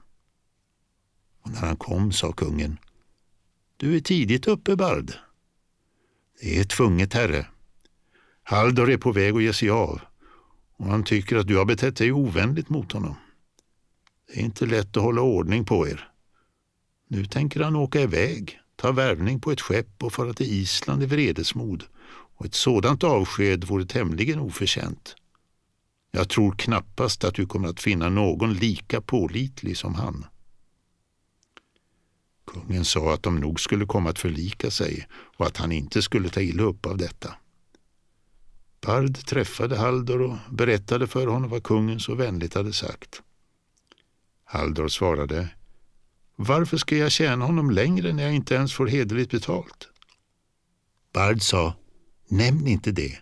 Och 1.42 1.52
när 1.52 1.60
han 1.60 1.78
kom 1.78 2.12
sa 2.12 2.32
kungen 2.32 2.78
du 3.80 3.96
är 3.96 4.00
tidigt 4.00 4.48
uppe, 4.48 4.76
Bard. 4.76 5.14
Det 6.42 6.60
är 6.60 6.64
tvunget, 6.64 7.14
herre. 7.14 7.48
Haldor 8.50 8.90
är 8.90 8.98
på 8.98 9.12
väg 9.12 9.36
att 9.36 9.44
ge 9.44 9.54
sig 9.54 9.70
av 9.70 10.02
och 10.78 10.86
han 10.86 11.04
tycker 11.04 11.36
att 11.36 11.48
du 11.48 11.58
har 11.58 11.66
betett 11.66 11.96
dig 11.96 12.12
ovänligt 12.12 12.70
mot 12.70 12.92
honom. 12.92 13.16
Det 14.28 14.40
är 14.40 14.44
inte 14.44 14.66
lätt 14.66 14.98
att 14.98 15.04
hålla 15.04 15.22
ordning 15.22 15.66
på 15.66 15.88
er. 15.88 16.10
Nu 17.08 17.26
tänker 17.26 17.64
han 17.64 17.76
åka 17.76 18.02
iväg, 18.02 18.60
ta 18.76 18.92
värvning 18.92 19.40
på 19.40 19.52
ett 19.52 19.62
skepp 19.62 20.04
och 20.04 20.14
fara 20.14 20.34
till 20.34 20.46
Island 20.46 21.04
i 21.04 21.06
vredesmod 21.06 21.84
och 22.38 22.46
ett 22.46 22.54
sådant 22.54 23.04
avsked 23.04 23.64
vore 23.64 23.86
tämligen 23.86 24.40
oförtjänt. 24.40 25.16
Jag 26.12 26.30
tror 26.30 26.52
knappast 26.52 27.24
att 27.24 27.36
du 27.36 27.46
kommer 27.46 27.68
att 27.68 27.80
finna 27.80 28.10
någon 28.10 28.54
lika 28.54 29.02
pålitlig 29.02 29.78
som 29.78 29.96
han. 29.96 30.26
Kungen 32.46 32.86
sa 32.86 33.14
att 33.14 33.24
de 33.24 33.40
nog 33.40 33.60
skulle 33.60 33.86
komma 33.86 34.10
att 34.10 34.20
förlika 34.20 34.72
sig 34.72 35.08
och 35.38 35.46
att 35.46 35.58
han 35.58 35.72
inte 35.72 36.02
skulle 36.02 36.30
ta 36.30 36.42
illa 36.42 36.64
upp 36.64 36.86
av 36.86 36.98
detta. 36.98 37.34
Bard 38.88 39.26
träffade 39.26 39.78
Haldor 39.78 40.22
och 40.22 40.38
berättade 40.50 41.08
för 41.08 41.28
honom 41.28 41.50
vad 41.50 41.64
kungen 41.64 42.00
så 42.00 42.16
vänligt 42.16 42.54
hade 42.54 42.74
sagt. 42.74 43.22
Haldor 44.44 44.88
svarade 44.88 45.50
Varför 46.36 46.78
ska 46.78 46.98
jag 46.98 47.12
tjäna 47.12 47.46
honom 47.46 47.72
längre 47.72 48.14
när 48.14 48.24
jag 48.24 48.34
inte 48.34 48.56
ens 48.56 48.74
får 48.74 48.88
hederligt 48.88 49.32
betalt? 49.32 49.90
Bard 51.14 51.42
sa 51.42 51.74
Nämn 52.28 52.68
inte 52.68 52.92
det. 52.92 53.18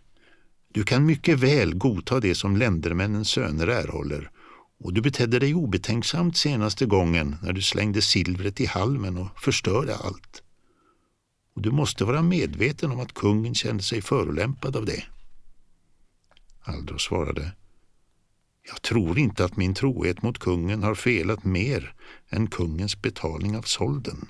Du 0.73 0.83
kan 0.83 1.05
mycket 1.05 1.39
väl 1.39 1.75
godta 1.75 2.19
det 2.19 2.35
som 2.35 2.57
ländermännens 2.57 3.29
söner 3.29 3.67
erhåller 3.67 4.31
och 4.79 4.93
du 4.93 5.01
betedde 5.01 5.39
dig 5.39 5.53
obetänksamt 5.53 6.37
senaste 6.37 6.85
gången 6.85 7.35
när 7.43 7.53
du 7.53 7.61
slängde 7.61 8.01
silvret 8.01 8.61
i 8.61 8.65
halmen 8.65 9.17
och 9.17 9.39
förstörde 9.39 9.95
allt. 9.95 10.43
Och 11.55 11.61
du 11.61 11.71
måste 11.71 12.05
vara 12.05 12.21
medveten 12.21 12.91
om 12.91 12.99
att 12.99 13.13
kungen 13.13 13.55
kände 13.55 13.83
sig 13.83 14.01
förolämpad 14.01 14.75
av 14.75 14.85
det. 14.85 15.03
Aldo 16.65 16.97
svarade 16.97 17.51
Jag 18.61 18.81
tror 18.81 19.19
inte 19.19 19.45
att 19.45 19.57
min 19.57 19.73
trohet 19.73 20.21
mot 20.21 20.39
kungen 20.39 20.83
har 20.83 20.95
felat 20.95 21.43
mer 21.43 21.93
än 22.29 22.47
kungens 22.47 23.01
betalning 23.01 23.57
av 23.57 23.61
solden. 23.61 24.27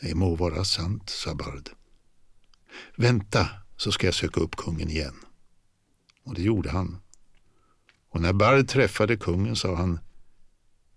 Det 0.00 0.14
må 0.14 0.34
vara 0.34 0.64
sant, 0.64 1.10
sa 1.10 1.34
Bard. 1.34 1.70
Vänta, 2.96 3.48
så 3.76 3.92
ska 3.92 4.06
jag 4.06 4.14
söka 4.14 4.40
upp 4.40 4.56
kungen 4.56 4.88
igen. 4.88 5.14
Och 6.24 6.34
det 6.34 6.42
gjorde 6.42 6.70
han 6.70 7.02
och 8.12 8.20
när 8.20 8.32
Bard 8.32 8.68
träffade 8.68 9.16
kungen 9.16 9.56
sa 9.56 9.74
han 9.74 9.98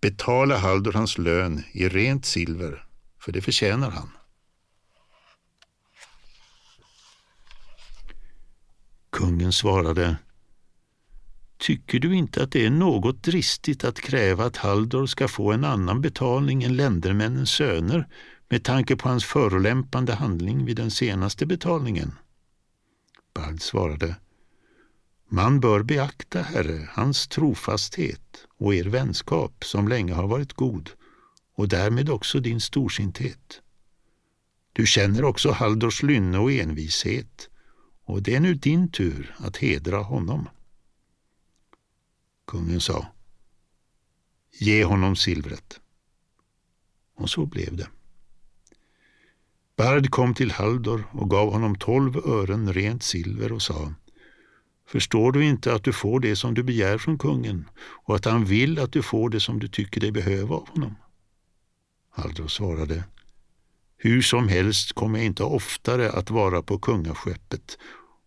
Betala 0.02 0.58
Haldor 0.58 0.94
hans 0.94 1.18
lön 1.18 1.64
i 1.72 1.90
rent 1.90 2.26
silver, 2.26 2.86
för 3.20 3.32
det 3.32 3.42
förtjänar 3.42 3.92
han. 3.92 4.10
Kungen 9.16 9.54
svarade 9.54 10.18
Tycker 11.58 12.00
du 12.00 12.16
inte 12.16 12.44
att 12.44 12.52
det 12.52 12.66
är 12.66 12.70
något 12.70 13.24
dristigt 13.24 13.84
att 13.84 14.02
kräva 14.02 14.46
att 14.46 14.58
Haldor 14.58 15.06
ska 15.06 15.28
få 15.28 15.52
en 15.52 15.64
annan 15.64 16.02
betalning 16.02 16.64
än 16.64 16.76
ländermännens 16.76 17.50
söner 17.50 18.08
med 18.50 18.64
tanke 18.64 18.96
på 18.96 19.10
hans 19.10 19.26
förolämpande 19.26 20.14
handling 20.14 20.66
vid 20.66 20.78
den 20.78 20.92
senaste 20.92 21.46
betalningen? 21.46 22.12
Bard 23.34 23.62
svarade 23.62 24.16
Man 25.30 25.60
bör 25.60 25.84
beakta, 25.84 26.42
herre, 26.42 26.90
hans 26.92 27.28
trofasthet 27.28 28.48
och 28.58 28.76
er 28.76 28.86
vänskap 28.86 29.64
som 29.64 29.88
länge 29.88 30.14
har 30.14 30.28
varit 30.28 30.54
god 30.54 30.90
och 31.56 31.68
därmed 31.68 32.10
också 32.10 32.40
din 32.40 32.62
storsinthet. 32.62 33.62
Du 34.74 34.86
känner 34.86 35.24
också 35.24 35.52
Haldors 35.52 36.04
lynne 36.04 36.38
och 36.38 36.52
envishet 36.52 37.50
och 38.06 38.22
det 38.22 38.36
är 38.36 38.40
nu 38.40 38.54
din 38.54 38.92
tur 38.92 39.36
att 39.38 39.58
hedra 39.58 39.98
honom. 39.98 40.50
Kungen 42.48 42.82
sa 42.82 43.08
Ge 44.60 44.84
honom 44.84 45.16
silvret. 45.16 45.80
Och 47.16 47.30
så 47.30 47.46
blev 47.46 47.78
det. 47.78 47.88
Bard 49.76 50.10
kom 50.10 50.34
till 50.34 50.52
Haldor 50.52 51.04
och 51.12 51.30
gav 51.30 51.52
honom 51.52 51.76
tolv 51.76 52.18
ören 52.18 52.74
rent 52.74 53.04
silver 53.04 53.52
och 53.52 53.62
sa 53.62 53.94
Förstår 54.88 55.32
du 55.32 55.46
inte 55.46 55.74
att 55.74 55.84
du 55.84 55.94
får 55.94 56.20
det 56.20 56.36
som 56.36 56.54
du 56.54 56.64
begär 56.64 56.98
från 56.98 57.18
kungen 57.18 57.70
och 57.78 58.16
att 58.16 58.26
han 58.26 58.46
vill 58.46 58.80
att 58.80 58.92
du 58.92 59.02
får 59.02 59.30
det 59.30 59.40
som 59.40 59.60
du 59.60 59.68
tycker 59.68 60.02
dig 60.02 60.12
behöva 60.12 60.56
av 60.56 60.70
honom? 60.70 60.96
Haldor 62.10 62.48
svarade 62.48 63.04
hur 64.06 64.22
som 64.22 64.48
helst 64.48 64.94
kommer 64.94 65.20
jag 65.20 65.26
inte 65.26 65.44
oftare 65.44 66.12
att 66.12 66.30
vara 66.30 66.62
på 66.62 66.80
kungaskeppet 66.80 67.78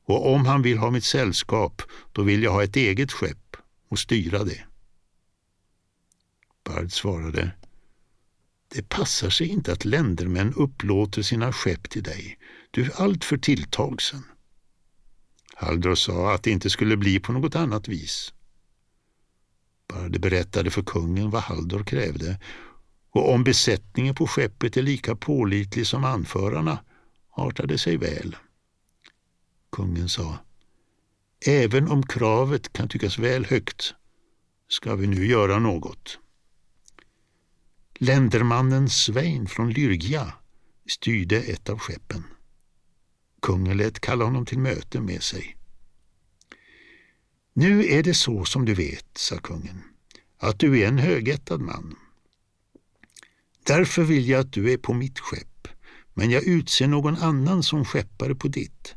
och 0.05 0.35
om 0.35 0.47
han 0.47 0.63
vill 0.63 0.79
ha 0.79 0.91
mitt 0.91 1.05
sällskap 1.05 1.83
då 2.13 2.23
vill 2.23 2.43
jag 2.43 2.53
ha 2.53 2.65
ett 2.65 2.77
eget 2.77 3.13
skepp 3.13 3.57
och 3.89 3.99
styra 3.99 4.45
det. 4.45 4.65
Bard 6.65 6.93
svarade 6.93 7.51
det 8.69 8.89
passar 8.89 9.31
sig 9.31 9.47
inte 9.47 9.73
att 9.73 9.85
ländermän 9.85 10.55
upplåter 10.55 11.23
sina 11.23 11.53
skepp 11.53 11.91
till 11.91 12.03
dig. 12.03 12.39
Du 12.71 12.85
är 12.85 13.01
alltför 13.01 13.39
tilltagsen. 13.39 14.23
Haldor 15.55 15.95
sa 15.95 16.35
att 16.35 16.43
det 16.43 16.51
inte 16.51 16.71
skulle 16.71 16.97
bli 16.97 17.21
på 17.21 17.33
något 17.33 17.57
annat 17.57 17.89
vis. 17.89 18.33
Barde 19.89 20.19
berättade 20.19 20.71
för 20.71 20.83
kungen 20.83 21.31
vad 21.31 21.43
Haldor 21.43 21.85
krävde 21.85 22.39
och 23.19 23.33
om 23.33 23.45
besättningen 23.45 24.15
på 24.15 24.27
skeppet 24.27 24.77
är 24.77 24.83
lika 24.83 25.17
pålitlig 25.17 25.87
som 25.87 26.05
anförarna 26.05 26.79
artade 27.31 27.79
sig 27.79 27.97
väl. 27.97 28.37
Kungen 29.73 30.09
sa 30.09 30.39
Även 31.47 31.89
om 31.89 32.03
kravet 32.03 32.73
kan 32.73 32.89
tyckas 32.89 33.19
väl 33.19 33.45
högt 33.45 33.95
ska 34.69 34.95
vi 34.95 35.07
nu 35.07 35.27
göra 35.27 35.59
något. 35.59 36.19
Ländermannen 37.95 38.91
Svein 38.91 39.47
från 39.47 39.71
Lyrgia 39.71 40.33
styrde 40.91 41.37
ett 41.37 41.69
av 41.69 41.79
skeppen. 41.79 42.25
Kungen 43.43 43.77
lät 43.77 44.01
kalla 44.01 44.25
honom 44.25 44.47
till 44.47 44.59
möte 44.59 45.01
med 45.01 45.23
sig. 45.23 45.57
Nu 47.53 47.87
är 47.87 48.03
det 48.03 48.15
så 48.15 48.45
som 48.45 48.65
du 48.65 48.75
vet, 48.75 49.07
sa 49.15 49.37
kungen, 49.37 49.83
att 50.39 50.59
du 50.59 50.81
är 50.81 50.89
en 50.89 50.99
högättad 50.99 51.61
man. 51.61 51.97
Därför 53.69 54.03
vill 54.03 54.29
jag 54.29 54.41
att 54.41 54.53
du 54.53 54.73
är 54.73 54.77
på 54.77 54.95
mitt 54.95 55.19
skepp, 55.19 55.69
men 56.15 56.31
jag 56.31 56.45
utser 56.45 56.87
någon 56.87 57.17
annan 57.17 57.63
som 57.63 57.85
skeppare 57.85 58.35
på 58.35 58.49
ditt. 58.49 58.95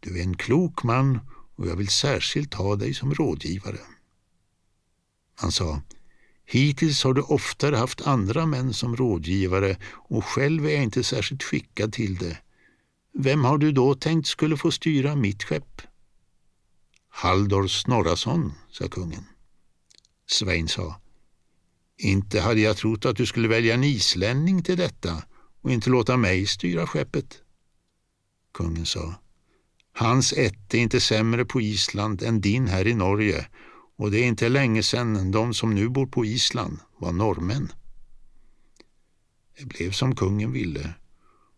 Du 0.00 0.18
är 0.18 0.22
en 0.22 0.36
klok 0.36 0.82
man 0.82 1.20
och 1.56 1.66
jag 1.66 1.76
vill 1.76 1.88
särskilt 1.88 2.54
ha 2.54 2.76
dig 2.76 2.94
som 2.94 3.14
rådgivare. 3.14 3.78
Han 5.36 5.52
sa, 5.52 5.82
Hittills 6.46 7.04
har 7.04 7.14
du 7.14 7.22
oftare 7.22 7.76
haft 7.76 8.06
andra 8.06 8.46
män 8.46 8.72
som 8.72 8.96
rådgivare 8.96 9.76
och 9.92 10.24
själv 10.24 10.66
är 10.66 10.70
jag 10.70 10.82
inte 10.82 11.04
särskilt 11.04 11.42
skickad 11.42 11.92
till 11.92 12.16
det. 12.16 12.38
Vem 13.14 13.44
har 13.44 13.58
du 13.58 13.72
då 13.72 13.94
tänkt 13.94 14.26
skulle 14.26 14.56
få 14.56 14.70
styra 14.70 15.16
mitt 15.16 15.42
skepp? 15.44 15.82
Haldor 17.08 17.66
Snorrason, 17.66 18.52
sa 18.70 18.88
kungen. 18.88 19.24
Svein 20.26 20.68
sa, 20.68 21.00
inte 21.98 22.40
hade 22.40 22.60
jag 22.60 22.76
trott 22.76 23.04
att 23.04 23.16
du 23.16 23.26
skulle 23.26 23.48
välja 23.48 23.74
en 23.74 23.84
islänning 23.84 24.62
till 24.62 24.76
detta 24.76 25.22
och 25.62 25.70
inte 25.70 25.90
låta 25.90 26.16
mig 26.16 26.46
styra 26.46 26.86
skeppet. 26.86 27.38
Kungen 28.54 28.86
sa, 28.86 29.14
hans 29.92 30.32
ett 30.32 30.74
är 30.74 30.78
inte 30.78 31.00
sämre 31.00 31.44
på 31.44 31.60
Island 31.60 32.22
än 32.22 32.40
din 32.40 32.68
här 32.68 32.86
i 32.86 32.94
Norge 32.94 33.46
och 33.96 34.10
det 34.10 34.18
är 34.18 34.24
inte 34.24 34.48
länge 34.48 34.82
sedan 34.82 35.30
de 35.30 35.54
som 35.54 35.74
nu 35.74 35.88
bor 35.88 36.06
på 36.06 36.24
Island 36.24 36.78
var 36.98 37.12
norrmän. 37.12 37.72
Det 39.58 39.64
blev 39.64 39.90
som 39.90 40.16
kungen 40.16 40.52
ville 40.52 40.94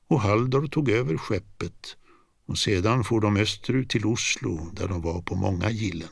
och 0.09 0.20
Haldor 0.20 0.66
tog 0.66 0.88
över 0.88 1.16
skeppet 1.16 1.96
och 2.46 2.59
sedan 2.59 3.05
for 3.05 3.20
de 3.20 3.37
österut 3.37 3.90
till 3.90 4.07
Oslo 4.07 4.70
där 4.72 4.88
de 4.88 5.03
var 5.03 5.22
på 5.22 5.35
många 5.35 5.70
gillen. 5.70 6.09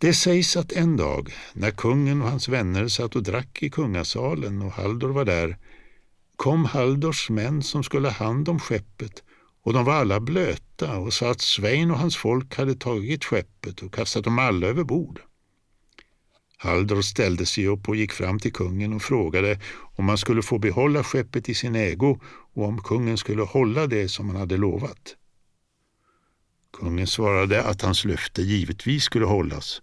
Det 0.00 0.14
sägs 0.14 0.56
att 0.56 0.72
en 0.72 0.96
dag, 0.96 1.32
när 1.52 1.70
kungen 1.70 2.22
och 2.22 2.30
hans 2.30 2.48
vänner 2.48 2.88
satt 2.88 3.16
och 3.16 3.22
drack 3.22 3.62
i 3.62 3.70
kungasalen 3.70 4.62
och 4.62 4.72
Haldor 4.72 5.08
var 5.08 5.24
där, 5.24 5.58
kom 6.36 6.64
Haldors 6.64 7.30
män 7.30 7.62
som 7.62 7.82
skulle 7.82 8.08
ha 8.08 8.26
hand 8.26 8.48
om 8.48 8.60
skeppet 8.60 9.22
och 9.62 9.72
de 9.72 9.84
var 9.84 9.94
alla 9.94 10.20
blöta 10.20 10.98
och 10.98 11.12
sa 11.12 11.30
att 11.30 11.40
Svein 11.40 11.90
och 11.90 11.98
hans 11.98 12.16
folk 12.16 12.56
hade 12.56 12.74
tagit 12.74 13.24
skeppet 13.24 13.82
och 13.82 13.94
kastat 13.94 14.24
dem 14.24 14.38
alla 14.38 14.66
över 14.66 14.84
bord. 14.84 15.20
Haldor 16.56 17.02
ställde 17.02 17.46
sig 17.46 17.66
upp 17.66 17.88
och 17.88 17.96
gick 17.96 18.12
fram 18.12 18.38
till 18.38 18.52
kungen 18.52 18.92
och 18.92 19.02
frågade 19.02 19.60
om 19.96 20.08
han 20.08 20.18
skulle 20.18 20.42
få 20.42 20.58
behålla 20.58 21.04
skeppet 21.04 21.48
i 21.48 21.54
sin 21.54 21.76
ägo 21.76 22.20
och 22.54 22.64
om 22.64 22.82
kungen 22.82 23.18
skulle 23.18 23.42
hålla 23.42 23.86
det 23.86 24.08
som 24.08 24.28
han 24.28 24.36
hade 24.36 24.56
lovat. 24.56 25.16
Kungen 26.78 27.06
svarade 27.06 27.64
att 27.64 27.82
hans 27.82 28.04
löfte 28.04 28.42
givetvis 28.42 29.04
skulle 29.04 29.26
hållas 29.26 29.82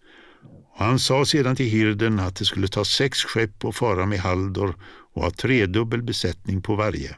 och 0.75 0.85
han 0.85 0.99
sa 0.99 1.25
sedan 1.25 1.55
till 1.55 1.65
hirden 1.65 2.19
att 2.19 2.35
det 2.35 2.45
skulle 2.45 2.67
ta 2.67 2.85
sex 2.85 3.23
skepp 3.23 3.65
och 3.65 3.75
fara 3.75 4.05
med 4.05 4.19
Haldor 4.19 4.75
och 5.13 5.21
ha 5.21 5.31
tredubbel 5.31 6.03
besättning 6.03 6.61
på 6.61 6.75
varje. 6.75 7.15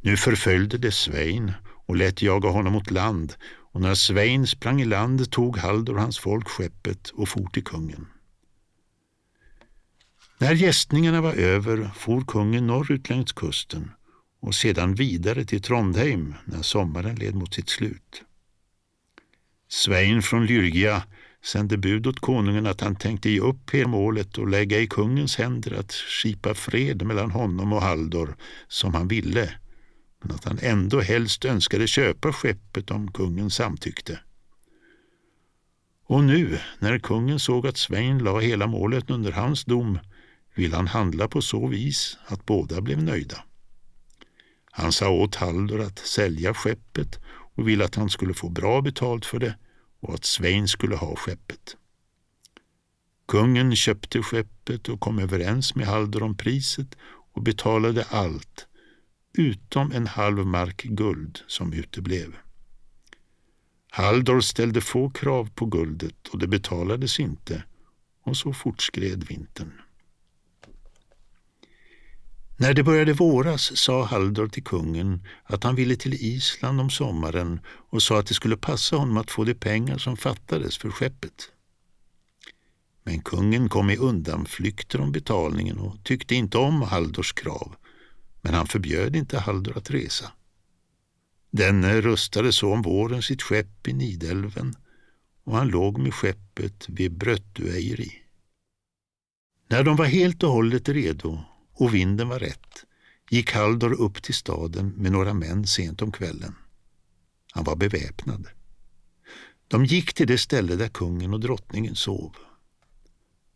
Nu 0.00 0.16
förföljde 0.16 0.78
det 0.78 0.92
Svein 0.92 1.52
och 1.86 1.96
lät 1.96 2.22
jaga 2.22 2.48
honom 2.48 2.72
mot 2.72 2.90
land 2.90 3.34
och 3.72 3.80
när 3.80 3.94
Svein 3.94 4.46
sprang 4.46 4.80
i 4.80 4.84
land 4.84 5.30
tog 5.30 5.56
Haldor 5.56 5.94
och 5.94 6.00
hans 6.00 6.18
folk 6.18 6.48
skeppet 6.48 7.08
och 7.08 7.28
for 7.28 7.46
till 7.52 7.64
kungen. 7.64 8.06
När 10.38 10.54
gästningarna 10.54 11.20
var 11.20 11.32
över 11.32 11.90
for 11.94 12.20
kungen 12.20 12.66
norrut 12.66 13.08
längs 13.08 13.32
kusten 13.32 13.90
och 14.40 14.54
sedan 14.54 14.94
vidare 14.94 15.44
till 15.44 15.62
Trondheim 15.62 16.34
när 16.44 16.62
sommaren 16.62 17.16
led 17.16 17.34
mot 17.34 17.54
sitt 17.54 17.68
slut. 17.68 18.22
Svein 19.68 20.22
från 20.22 20.46
Lyrgia 20.46 21.02
sände 21.44 21.76
bud 21.76 22.06
åt 22.06 22.20
konungen 22.20 22.66
att 22.66 22.80
han 22.80 22.96
tänkte 22.96 23.30
ge 23.30 23.40
upp 23.40 23.70
hela 23.70 23.88
målet 23.88 24.38
och 24.38 24.48
lägga 24.48 24.78
i 24.80 24.86
kungens 24.86 25.36
händer 25.36 25.80
att 25.80 25.92
skipa 25.92 26.54
fred 26.54 27.02
mellan 27.02 27.30
honom 27.30 27.72
och 27.72 27.82
Haldor 27.82 28.36
som 28.68 28.94
han 28.94 29.08
ville 29.08 29.50
men 30.22 30.34
att 30.34 30.44
han 30.44 30.58
ändå 30.62 31.00
helst 31.00 31.44
önskade 31.44 31.86
köpa 31.86 32.32
skeppet 32.32 32.90
om 32.90 33.12
kungen 33.12 33.50
samtyckte. 33.50 34.20
Och 36.04 36.24
nu, 36.24 36.58
när 36.78 36.98
kungen 36.98 37.38
såg 37.38 37.66
att 37.66 37.76
Svein 37.76 38.18
la 38.18 38.40
hela 38.40 38.66
målet 38.66 39.10
under 39.10 39.32
hans 39.32 39.64
dom, 39.64 39.98
ville 40.54 40.76
han 40.76 40.86
handla 40.86 41.28
på 41.28 41.42
så 41.42 41.66
vis 41.66 42.18
att 42.26 42.46
båda 42.46 42.80
blev 42.80 43.02
nöjda. 43.02 43.44
Han 44.78 44.92
sa 44.92 45.10
åt 45.10 45.34
Haldor 45.34 45.80
att 45.80 45.98
sälja 45.98 46.54
skeppet 46.54 47.20
och 47.26 47.68
ville 47.68 47.84
att 47.84 47.94
han 47.94 48.10
skulle 48.10 48.34
få 48.34 48.48
bra 48.48 48.80
betalt 48.80 49.26
för 49.26 49.38
det 49.38 49.56
och 50.00 50.14
att 50.14 50.24
Svein 50.24 50.68
skulle 50.68 50.96
ha 50.96 51.16
skeppet. 51.16 51.76
Kungen 53.28 53.76
köpte 53.76 54.22
skeppet 54.22 54.88
och 54.88 55.00
kom 55.00 55.18
överens 55.18 55.74
med 55.74 55.86
Haldor 55.86 56.22
om 56.22 56.36
priset 56.36 56.96
och 57.32 57.42
betalade 57.42 58.04
allt 58.10 58.66
utom 59.32 59.92
en 59.92 60.06
halv 60.06 60.46
mark 60.46 60.82
guld 60.82 61.40
som 61.46 61.72
uteblev. 61.72 62.36
Haldor 63.90 64.40
ställde 64.40 64.80
få 64.80 65.10
krav 65.10 65.50
på 65.54 65.66
guldet 65.66 66.28
och 66.28 66.38
det 66.38 66.46
betalades 66.46 67.20
inte 67.20 67.62
och 68.22 68.36
så 68.36 68.52
fortskred 68.52 69.24
vintern. 69.24 69.72
När 72.60 72.74
det 72.74 72.82
började 72.82 73.12
våras 73.12 73.76
sa 73.76 74.04
Haldor 74.04 74.48
till 74.48 74.64
kungen 74.64 75.26
att 75.44 75.64
han 75.64 75.74
ville 75.74 75.96
till 75.96 76.14
Island 76.14 76.80
om 76.80 76.90
sommaren 76.90 77.60
och 77.66 78.02
sa 78.02 78.18
att 78.18 78.26
det 78.26 78.34
skulle 78.34 78.56
passa 78.56 78.96
honom 78.96 79.16
att 79.16 79.30
få 79.30 79.44
de 79.44 79.54
pengar 79.54 79.98
som 79.98 80.16
fattades 80.16 80.78
för 80.78 80.90
skeppet. 80.90 81.50
Men 83.04 83.20
kungen 83.20 83.68
kom 83.68 83.90
i 83.90 83.96
undanflykter 83.96 85.00
om 85.00 85.12
betalningen 85.12 85.78
och 85.78 86.04
tyckte 86.04 86.34
inte 86.34 86.58
om 86.58 86.82
Haldors 86.82 87.32
krav 87.32 87.76
men 88.40 88.54
han 88.54 88.66
förbjöd 88.66 89.16
inte 89.16 89.38
Haldor 89.38 89.78
att 89.78 89.90
resa. 89.90 90.32
Denne 91.50 92.00
rustade 92.00 92.52
så 92.52 92.72
om 92.72 92.82
våren 92.82 93.22
sitt 93.22 93.42
skepp 93.42 93.88
i 93.88 93.92
Nidelven 93.92 94.74
och 95.44 95.56
han 95.56 95.68
låg 95.68 95.98
med 95.98 96.14
skeppet 96.14 96.88
vid 96.88 97.18
Bröttueiri. 97.18 98.12
När 99.68 99.84
de 99.84 99.96
var 99.96 100.06
helt 100.06 100.42
och 100.42 100.50
hållet 100.50 100.88
redo 100.88 101.44
och 101.78 101.94
vinden 101.94 102.28
var 102.28 102.38
rätt 102.38 102.84
gick 103.30 103.52
Haldor 103.52 103.92
upp 103.92 104.22
till 104.22 104.34
staden 104.34 104.88
med 104.88 105.12
några 105.12 105.34
män 105.34 105.66
sent 105.66 106.02
om 106.02 106.12
kvällen. 106.12 106.54
Han 107.52 107.64
var 107.64 107.76
beväpnad. 107.76 108.48
De 109.68 109.84
gick 109.84 110.14
till 110.14 110.26
det 110.26 110.38
ställe 110.38 110.76
där 110.76 110.88
kungen 110.88 111.34
och 111.34 111.40
drottningen 111.40 111.96
sov. 111.96 112.36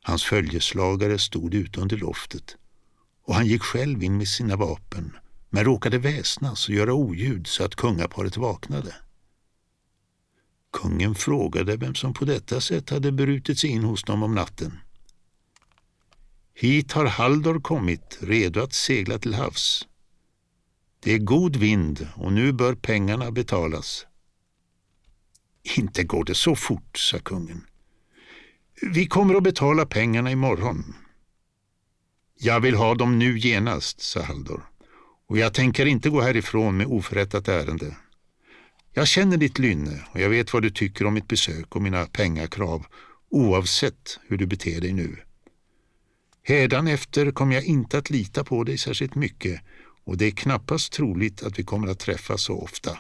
Hans 0.03 0.25
följeslagare 0.25 1.19
stod 1.19 1.55
ute 1.55 1.81
under 1.81 1.97
loftet 1.97 2.57
och 3.25 3.35
han 3.35 3.47
gick 3.47 3.63
själv 3.63 4.03
in 4.03 4.17
med 4.17 4.29
sina 4.29 4.57
vapen 4.57 5.17
men 5.51 5.65
råkade 5.65 5.99
väsnas 5.99 6.69
och 6.69 6.75
göra 6.75 6.95
oljud 6.95 7.47
så 7.47 7.65
att 7.65 7.75
kungaparet 7.75 8.37
vaknade. 8.37 8.95
Kungen 10.73 11.15
frågade 11.15 11.77
vem 11.77 11.95
som 11.95 12.15
på 12.15 12.25
detta 12.25 12.61
sätt 12.61 12.91
hade 12.91 13.13
brutit 13.13 13.59
sig 13.59 13.71
in 13.71 13.85
hos 13.85 14.03
dem 14.03 14.23
om 14.23 14.35
natten. 14.35 14.79
Hit 16.55 16.93
har 16.93 17.07
Haldor 17.07 17.61
kommit, 17.61 18.19
redo 18.21 18.61
att 18.61 18.73
segla 18.73 19.19
till 19.19 19.35
havs. 19.35 19.89
Det 21.01 21.13
är 21.13 21.19
god 21.19 21.57
vind 21.57 22.09
och 22.15 22.33
nu 22.33 22.53
bör 22.53 22.75
pengarna 22.75 23.31
betalas. 23.31 24.07
Inte 25.77 26.05
går 26.05 26.25
det 26.25 26.35
så 26.35 26.57
fort, 26.57 26.99
sa 26.99 27.19
kungen. 27.19 27.67
Vi 28.83 29.07
kommer 29.07 29.35
att 29.35 29.43
betala 29.43 29.87
pengarna 29.87 30.31
imorgon. 30.31 30.95
Jag 32.39 32.61
vill 32.61 32.75
ha 32.75 32.95
dem 32.95 33.19
nu 33.19 33.39
genast, 33.39 34.01
sa 34.01 34.23
Haldor, 34.23 34.63
och 35.29 35.39
jag 35.39 35.55
tänker 35.55 35.87
inte 35.87 36.11
gå 36.11 36.21
härifrån 36.21 36.77
med 36.77 36.87
oförrättat 36.87 37.49
ärende. 37.49 37.97
Jag 38.95 39.09
känner 39.09 39.37
ditt 39.37 39.59
lynne 39.59 40.01
och 40.11 40.21
jag 40.21 40.29
vet 40.29 40.53
vad 40.53 40.63
du 40.63 40.71
tycker 40.71 41.07
om 41.07 41.15
mitt 41.15 41.29
besök 41.29 41.77
och 41.77 41.83
mina 41.83 42.07
pengakrav, 42.07 42.87
oavsett 43.31 44.21
hur 44.29 44.37
du 44.37 44.47
beter 44.47 44.81
dig 44.81 44.93
nu. 44.93 45.17
Hädanefter 46.43 47.31
kommer 47.31 47.55
jag 47.55 47.65
inte 47.65 47.99
att 47.99 48.11
lita 48.11 48.45
på 48.45 48.65
dig 48.65 48.79
särskilt 48.79 49.15
mycket 49.15 49.61
och 50.05 50.17
det 50.17 50.27
är 50.27 50.31
knappast 50.31 50.93
troligt 50.93 51.43
att 51.43 51.59
vi 51.59 51.65
kommer 51.65 51.89
att 51.89 51.99
träffas 51.99 52.43
så 52.43 52.59
ofta. 52.59 52.99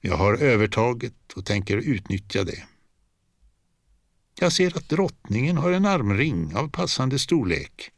Jag 0.00 0.16
har 0.16 0.34
övertaget 0.34 1.32
och 1.36 1.46
tänker 1.46 1.76
utnyttja 1.76 2.44
det. 2.44 2.66
Jag 4.40 4.52
ser 4.52 4.76
att 4.76 4.88
drottningen 4.88 5.56
har 5.56 5.72
en 5.72 5.86
armring 5.86 6.56
av 6.56 6.68
passande 6.68 7.18
storlek. 7.18 7.90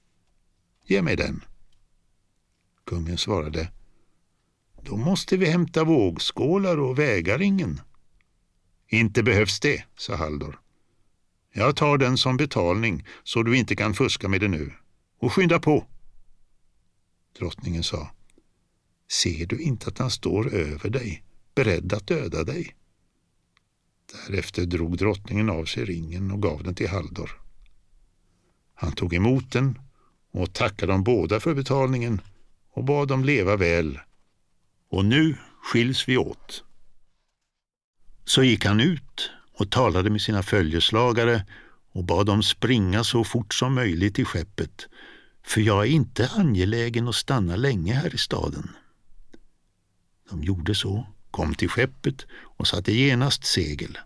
Ge 0.85 1.03
mig 1.03 1.17
den. 1.17 1.45
Kungen 2.87 3.19
svarade. 3.19 3.73
Då 4.83 4.97
måste 4.97 5.37
vi 5.37 5.47
hämta 5.47 5.85
vågskålar 5.85 6.79
och 6.79 6.99
väga 6.99 7.39
ringen. 7.39 7.81
Inte 8.89 9.23
behövs 9.23 9.61
det, 9.61 9.85
sa 9.97 10.17
Haldor. 10.17 10.60
Jag 11.53 11.77
tar 11.77 11.99
den 11.99 12.19
som 12.19 12.37
betalning 12.37 13.07
så 13.25 13.43
du 13.43 13.57
inte 13.57 13.77
kan 13.77 13.95
fuska 13.95 14.29
med 14.29 14.41
det 14.41 14.49
nu. 14.49 14.73
Och 15.19 15.33
skynda 15.33 15.61
på. 15.61 15.87
Drottningen 17.39 17.83
sa. 17.83 18.11
Ser 19.11 19.47
du 19.47 19.63
inte 19.63 19.89
att 19.89 19.99
han 19.99 20.11
står 20.11 20.55
över 20.55 20.91
dig, 20.91 21.25
beredd 21.55 21.93
att 21.93 22.07
döda 22.07 22.45
dig? 22.45 22.75
Därefter 24.13 24.67
drog 24.67 24.97
drottningen 24.97 25.51
av 25.51 25.65
sig 25.65 25.85
ringen 25.85 26.31
och 26.31 26.43
gav 26.43 26.63
den 26.63 26.75
till 26.75 26.89
Haldor. 26.89 27.31
Han 28.75 28.93
tog 28.93 29.15
emot 29.15 29.53
den 29.53 29.79
och 30.31 30.53
tackade 30.53 30.93
dem 30.93 31.05
båda 31.05 31.41
för 31.41 31.55
betalningen 31.55 32.21
och 32.71 32.85
bad 32.85 33.09
dem 33.09 33.25
leva 33.25 33.57
väl. 33.57 34.01
Och 34.89 35.05
nu 35.05 35.37
skiljs 35.63 36.09
vi 36.09 36.17
åt. 36.17 36.65
Så 38.25 38.43
gick 38.43 38.65
han 38.65 38.81
ut 38.81 39.31
och 39.61 39.71
talade 39.71 40.11
med 40.11 40.21
sina 40.21 40.43
följeslagare 40.43 41.47
och 41.93 42.05
bad 42.05 42.27
dem 42.27 42.43
springa 42.43 43.05
så 43.05 43.25
fort 43.25 43.55
som 43.55 43.75
möjligt 43.75 44.15
till 44.15 44.27
skeppet, 44.27 44.89
för 45.43 45.61
jag 45.61 45.83
är 45.83 45.91
inte 45.91 46.29
angelägen 46.29 47.09
att 47.09 47.15
stanna 47.15 47.57
länge 47.57 47.95
här 47.95 48.15
i 48.15 48.19
staden. 48.19 48.71
De 50.31 50.43
gjorde 50.43 50.75
så, 50.75 51.07
kom 51.31 51.55
till 51.55 51.69
skeppet 51.69 52.27
och 52.33 52.67
satte 52.67 52.93
genast 52.93 53.45
segel. 53.45 53.99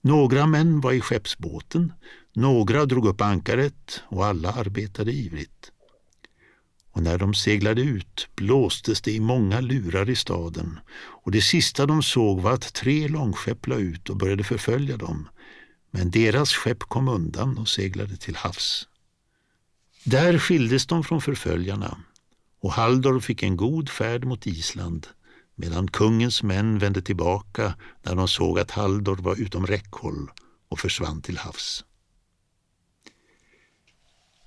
Några 0.00 0.46
män 0.46 0.80
var 0.80 0.92
i 0.92 1.00
skeppsbåten, 1.00 1.92
några 2.32 2.84
drog 2.84 3.06
upp 3.06 3.20
ankaret 3.20 4.02
och 4.08 4.26
alla 4.26 4.52
arbetade 4.52 5.12
ivrigt. 5.12 5.72
Och 6.94 7.02
när 7.02 7.18
de 7.18 7.34
seglade 7.34 7.82
ut 7.82 8.28
blåstes 8.34 9.02
det 9.02 9.12
i 9.12 9.20
många 9.20 9.60
lurar 9.60 10.10
i 10.10 10.16
staden 10.16 10.78
och 10.96 11.30
det 11.30 11.42
sista 11.42 11.86
de 11.86 12.02
såg 12.02 12.40
var 12.40 12.52
att 12.52 12.74
tre 12.74 13.08
långskepp 13.08 13.66
la 13.66 13.76
ut 13.76 14.10
och 14.10 14.16
började 14.16 14.44
förfölja 14.44 14.96
dem. 14.96 15.28
Men 15.90 16.10
deras 16.10 16.52
skepp 16.52 16.78
kom 16.78 17.08
undan 17.08 17.58
och 17.58 17.68
seglade 17.68 18.16
till 18.16 18.36
havs. 18.36 18.88
Där 20.04 20.38
skildes 20.38 20.86
de 20.86 21.04
från 21.04 21.20
förföljarna 21.20 21.98
och 22.60 22.72
Haldor 22.72 23.20
fick 23.20 23.42
en 23.42 23.56
god 23.56 23.88
färd 23.88 24.24
mot 24.24 24.46
Island 24.46 25.06
medan 25.54 25.88
kungens 25.88 26.42
män 26.42 26.78
vände 26.78 27.02
tillbaka 27.02 27.74
när 28.02 28.14
de 28.14 28.28
såg 28.28 28.58
att 28.58 28.70
Haldor 28.70 29.16
var 29.16 29.40
utom 29.40 29.66
räckhåll 29.66 30.30
och 30.68 30.78
försvann 30.78 31.22
till 31.22 31.38
havs. 31.38 31.84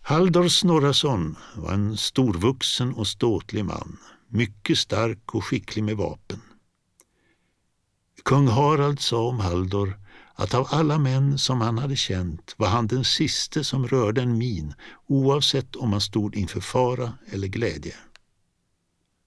Haldor 0.07 0.47
Snorrason 0.47 1.35
var 1.55 1.73
en 1.73 1.97
storvuxen 1.97 2.93
och 2.93 3.07
ståtlig 3.07 3.65
man, 3.65 3.97
mycket 4.27 4.77
stark 4.77 5.35
och 5.35 5.43
skicklig 5.45 5.83
med 5.83 5.97
vapen. 5.97 6.41
Kung 8.25 8.47
Harald 8.47 8.99
sa 8.99 9.27
om 9.27 9.39
Haldor 9.39 9.99
att 10.35 10.53
av 10.53 10.67
alla 10.69 10.97
män 10.97 11.37
som 11.37 11.61
han 11.61 11.77
hade 11.77 11.95
känt 11.95 12.55
var 12.57 12.67
han 12.67 12.87
den 12.87 13.03
siste 13.03 13.63
som 13.63 13.87
rörde 13.87 14.21
en 14.21 14.37
min 14.37 14.73
oavsett 15.07 15.75
om 15.75 15.91
han 15.91 16.01
stod 16.01 16.35
inför 16.35 16.59
fara 16.59 17.13
eller 17.31 17.47
glädje. 17.47 17.95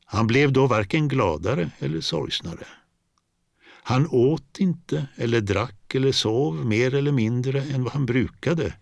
Han 0.05 0.27
blev 0.27 0.53
då 0.53 0.67
varken 0.67 1.09
gladare 1.09 1.71
eller 1.79 2.01
sorgsnare. 2.01 2.67
Han 3.83 4.07
åt 4.07 4.59
inte 4.59 5.07
eller 5.17 5.41
drack 5.41 5.95
eller 5.95 6.13
sov 6.13 6.67
mer 6.67 6.95
eller 6.95 7.13
mindre 7.13 7.63
än 7.63 7.85
vad 7.85 7.93
han 7.93 8.07
brukade 8.07 8.75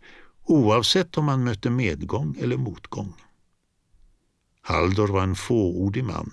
oavsett 0.48 1.18
om 1.18 1.28
han 1.28 1.44
mötte 1.44 1.70
medgång 1.70 2.36
eller 2.40 2.56
motgång. 2.56 3.14
Haldor 4.60 5.08
var 5.08 5.22
en 5.22 5.34
fåordig 5.34 6.04
man, 6.04 6.32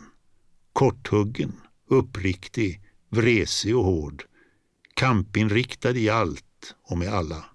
korthuggen, 0.73 1.61
uppriktig, 1.89 2.81
vresig 3.09 3.77
och 3.77 3.83
hård, 3.83 4.23
kampinriktad 4.93 5.91
i 5.91 6.09
allt 6.09 6.75
och 6.83 6.97
med 6.97 7.13
alla. 7.13 7.45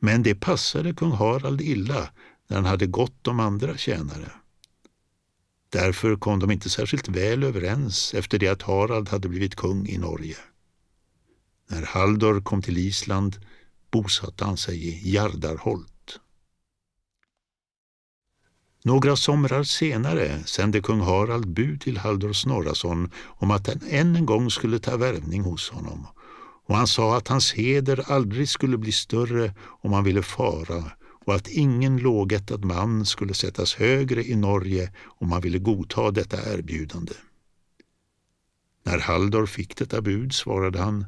Men 0.00 0.22
det 0.22 0.34
passade 0.34 0.94
kung 0.94 1.10
Harald 1.12 1.60
illa 1.60 2.10
när 2.46 2.56
han 2.56 2.64
hade 2.64 2.86
gott 2.86 3.28
om 3.28 3.40
andra 3.40 3.76
tjänare. 3.76 4.32
Därför 5.68 6.16
kom 6.16 6.38
de 6.38 6.50
inte 6.50 6.70
särskilt 6.70 7.08
väl 7.08 7.42
överens 7.42 8.14
efter 8.14 8.38
det 8.38 8.48
att 8.48 8.62
Harald 8.62 9.08
hade 9.08 9.28
blivit 9.28 9.54
kung 9.54 9.86
i 9.88 9.98
Norge. 9.98 10.36
När 11.70 11.82
Haldor 11.82 12.40
kom 12.40 12.62
till 12.62 12.78
Island 12.78 13.36
bosatte 13.94 14.44
han 14.44 14.56
sig 14.56 14.76
i 14.88 15.12
Jardarholt. 15.14 16.20
Några 18.84 19.16
somrar 19.16 19.62
senare 19.62 20.42
sände 20.46 20.80
kung 20.80 21.00
Harald 21.00 21.48
bud 21.48 21.80
till 21.80 21.98
Halldor 21.98 22.32
Snorrason 22.32 23.10
om 23.42 23.50
att 23.50 23.66
han 23.66 23.80
än 23.90 24.16
en 24.16 24.26
gång 24.26 24.50
skulle 24.50 24.78
ta 24.78 24.96
värvning 24.96 25.42
hos 25.42 25.70
honom 25.70 26.06
och 26.66 26.76
han 26.76 26.86
sa 26.86 27.16
att 27.16 27.28
hans 27.28 27.52
heder 27.52 28.12
aldrig 28.12 28.48
skulle 28.48 28.78
bli 28.78 28.92
större 28.92 29.54
om 29.82 29.92
han 29.92 30.04
ville 30.04 30.22
fara 30.22 30.92
och 31.26 31.34
att 31.34 31.48
ingen 31.48 31.96
lågättad 31.96 32.64
man 32.64 33.06
skulle 33.06 33.34
sättas 33.34 33.74
högre 33.74 34.24
i 34.24 34.36
Norge 34.36 34.92
om 35.20 35.32
han 35.32 35.40
ville 35.40 35.58
godta 35.58 36.10
detta 36.10 36.54
erbjudande. 36.54 37.14
När 38.82 38.98
Halldor 38.98 39.46
fick 39.46 39.76
detta 39.76 40.00
bud 40.00 40.34
svarade 40.34 40.78
han 40.78 41.04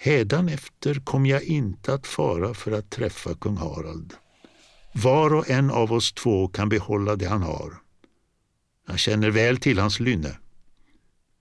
Hädanefter 0.00 0.94
kom 1.04 1.26
jag 1.26 1.42
inte 1.42 1.94
att 1.94 2.06
fara 2.06 2.54
för 2.54 2.72
att 2.72 2.90
träffa 2.90 3.34
kung 3.34 3.56
Harald. 3.56 4.14
Var 4.94 5.34
och 5.34 5.50
en 5.50 5.70
av 5.70 5.92
oss 5.92 6.12
två 6.12 6.48
kan 6.48 6.68
behålla 6.68 7.16
det 7.16 7.26
han 7.26 7.42
har. 7.42 7.72
Jag 8.88 8.98
känner 8.98 9.30
väl 9.30 9.58
till 9.58 9.78
hans 9.78 10.00
lynne. 10.00 10.38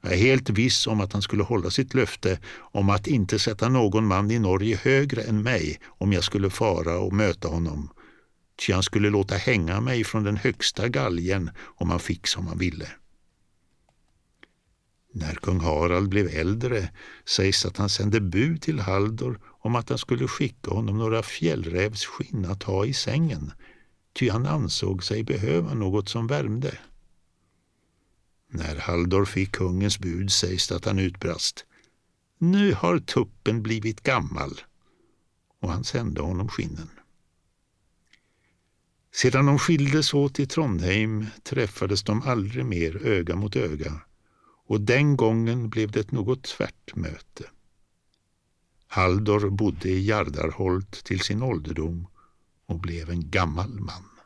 Jag 0.02 0.14
är 0.14 0.18
helt 0.18 0.50
viss 0.50 0.88
om 0.88 1.02
att 1.02 1.14
han 1.14 1.22
skulle 1.22 1.44
hålla 1.44 1.70
sitt 1.70 1.94
löfte 1.94 2.40
om 2.58 2.90
att 2.90 3.08
inte 3.08 3.40
sätta 3.40 3.70
någon 3.70 4.08
man 4.08 4.32
i 4.32 4.40
Norge 4.40 4.80
högre 4.84 5.22
än 5.22 5.44
mig 5.44 5.80
om 5.88 6.14
jag 6.14 6.24
skulle 6.24 6.50
fara 6.50 7.00
och 7.00 7.14
möta 7.14 7.48
honom. 7.48 7.90
Ty 8.66 8.74
han 8.74 8.84
skulle 8.84 9.10
låta 9.10 9.36
hänga 9.36 9.82
mig 9.82 10.04
från 10.04 10.24
den 10.24 10.38
högsta 10.38 10.88
galgen 10.88 11.50
om 11.60 11.90
han 11.90 12.00
fick 12.00 12.28
som 12.28 12.48
han 12.48 12.58
ville. 12.58 12.88
När 15.12 15.36
kung 15.36 15.60
Harald 15.60 16.10
blev 16.10 16.28
äldre 16.28 16.90
sägs 17.26 17.66
att 17.66 17.78
han 17.78 17.90
sände 17.90 18.22
bud 18.22 18.62
till 18.62 18.80
Haldor 18.80 19.40
om 19.60 19.76
att 19.76 19.90
han 19.90 19.98
skulle 19.98 20.28
skicka 20.28 20.72
honom 20.72 20.98
några 20.98 21.24
fjällrävsskinn 21.24 22.46
att 22.46 22.64
ha 22.64 22.86
i 22.86 22.94
sängen, 22.94 23.52
ty 24.14 24.30
han 24.30 24.46
ansåg 24.46 25.04
sig 25.04 25.24
behöva 25.24 25.74
något 25.74 26.10
som 26.10 26.28
värmde. 26.28 26.78
När 28.50 28.76
Haldor 28.76 29.26
fick 29.26 29.52
kungens 29.52 30.00
bud 30.00 30.32
sägs 30.32 30.68
det 30.68 30.76
att 30.76 30.86
han 30.86 31.00
utbrast 31.00 31.66
Nu 32.38 32.74
har 32.74 33.00
tuppen 33.00 33.64
blivit 33.64 34.04
gammal 34.04 34.62
och 35.62 35.72
han 35.72 35.84
sände 35.84 36.22
honom 36.22 36.48
skinnen. 36.48 36.90
Sedan 39.14 39.46
de 39.46 39.60
skildes 39.60 40.14
åt 40.14 40.40
i 40.40 40.46
Trondheim 40.46 41.26
träffades 41.44 42.04
de 42.04 42.22
aldrig 42.22 42.66
mer 42.66 43.06
öga 43.06 43.36
mot 43.36 43.56
öga 43.56 44.02
och 44.68 44.82
den 44.82 45.18
gången 45.18 45.70
blev 45.70 45.92
det 45.92 46.00
ett 46.00 46.12
något 46.12 46.44
tvärt 46.44 46.96
möte. 46.96 47.44
Halldor 48.88 49.50
bodde 49.50 49.90
i 49.90 50.08
Jardarholt 50.08 51.04
till 51.04 51.20
sin 51.20 51.44
ålderdom 51.44 52.08
och 52.66 52.80
blev 52.80 53.10
en 53.10 53.30
gammal 53.30 53.80
man. 53.80 54.17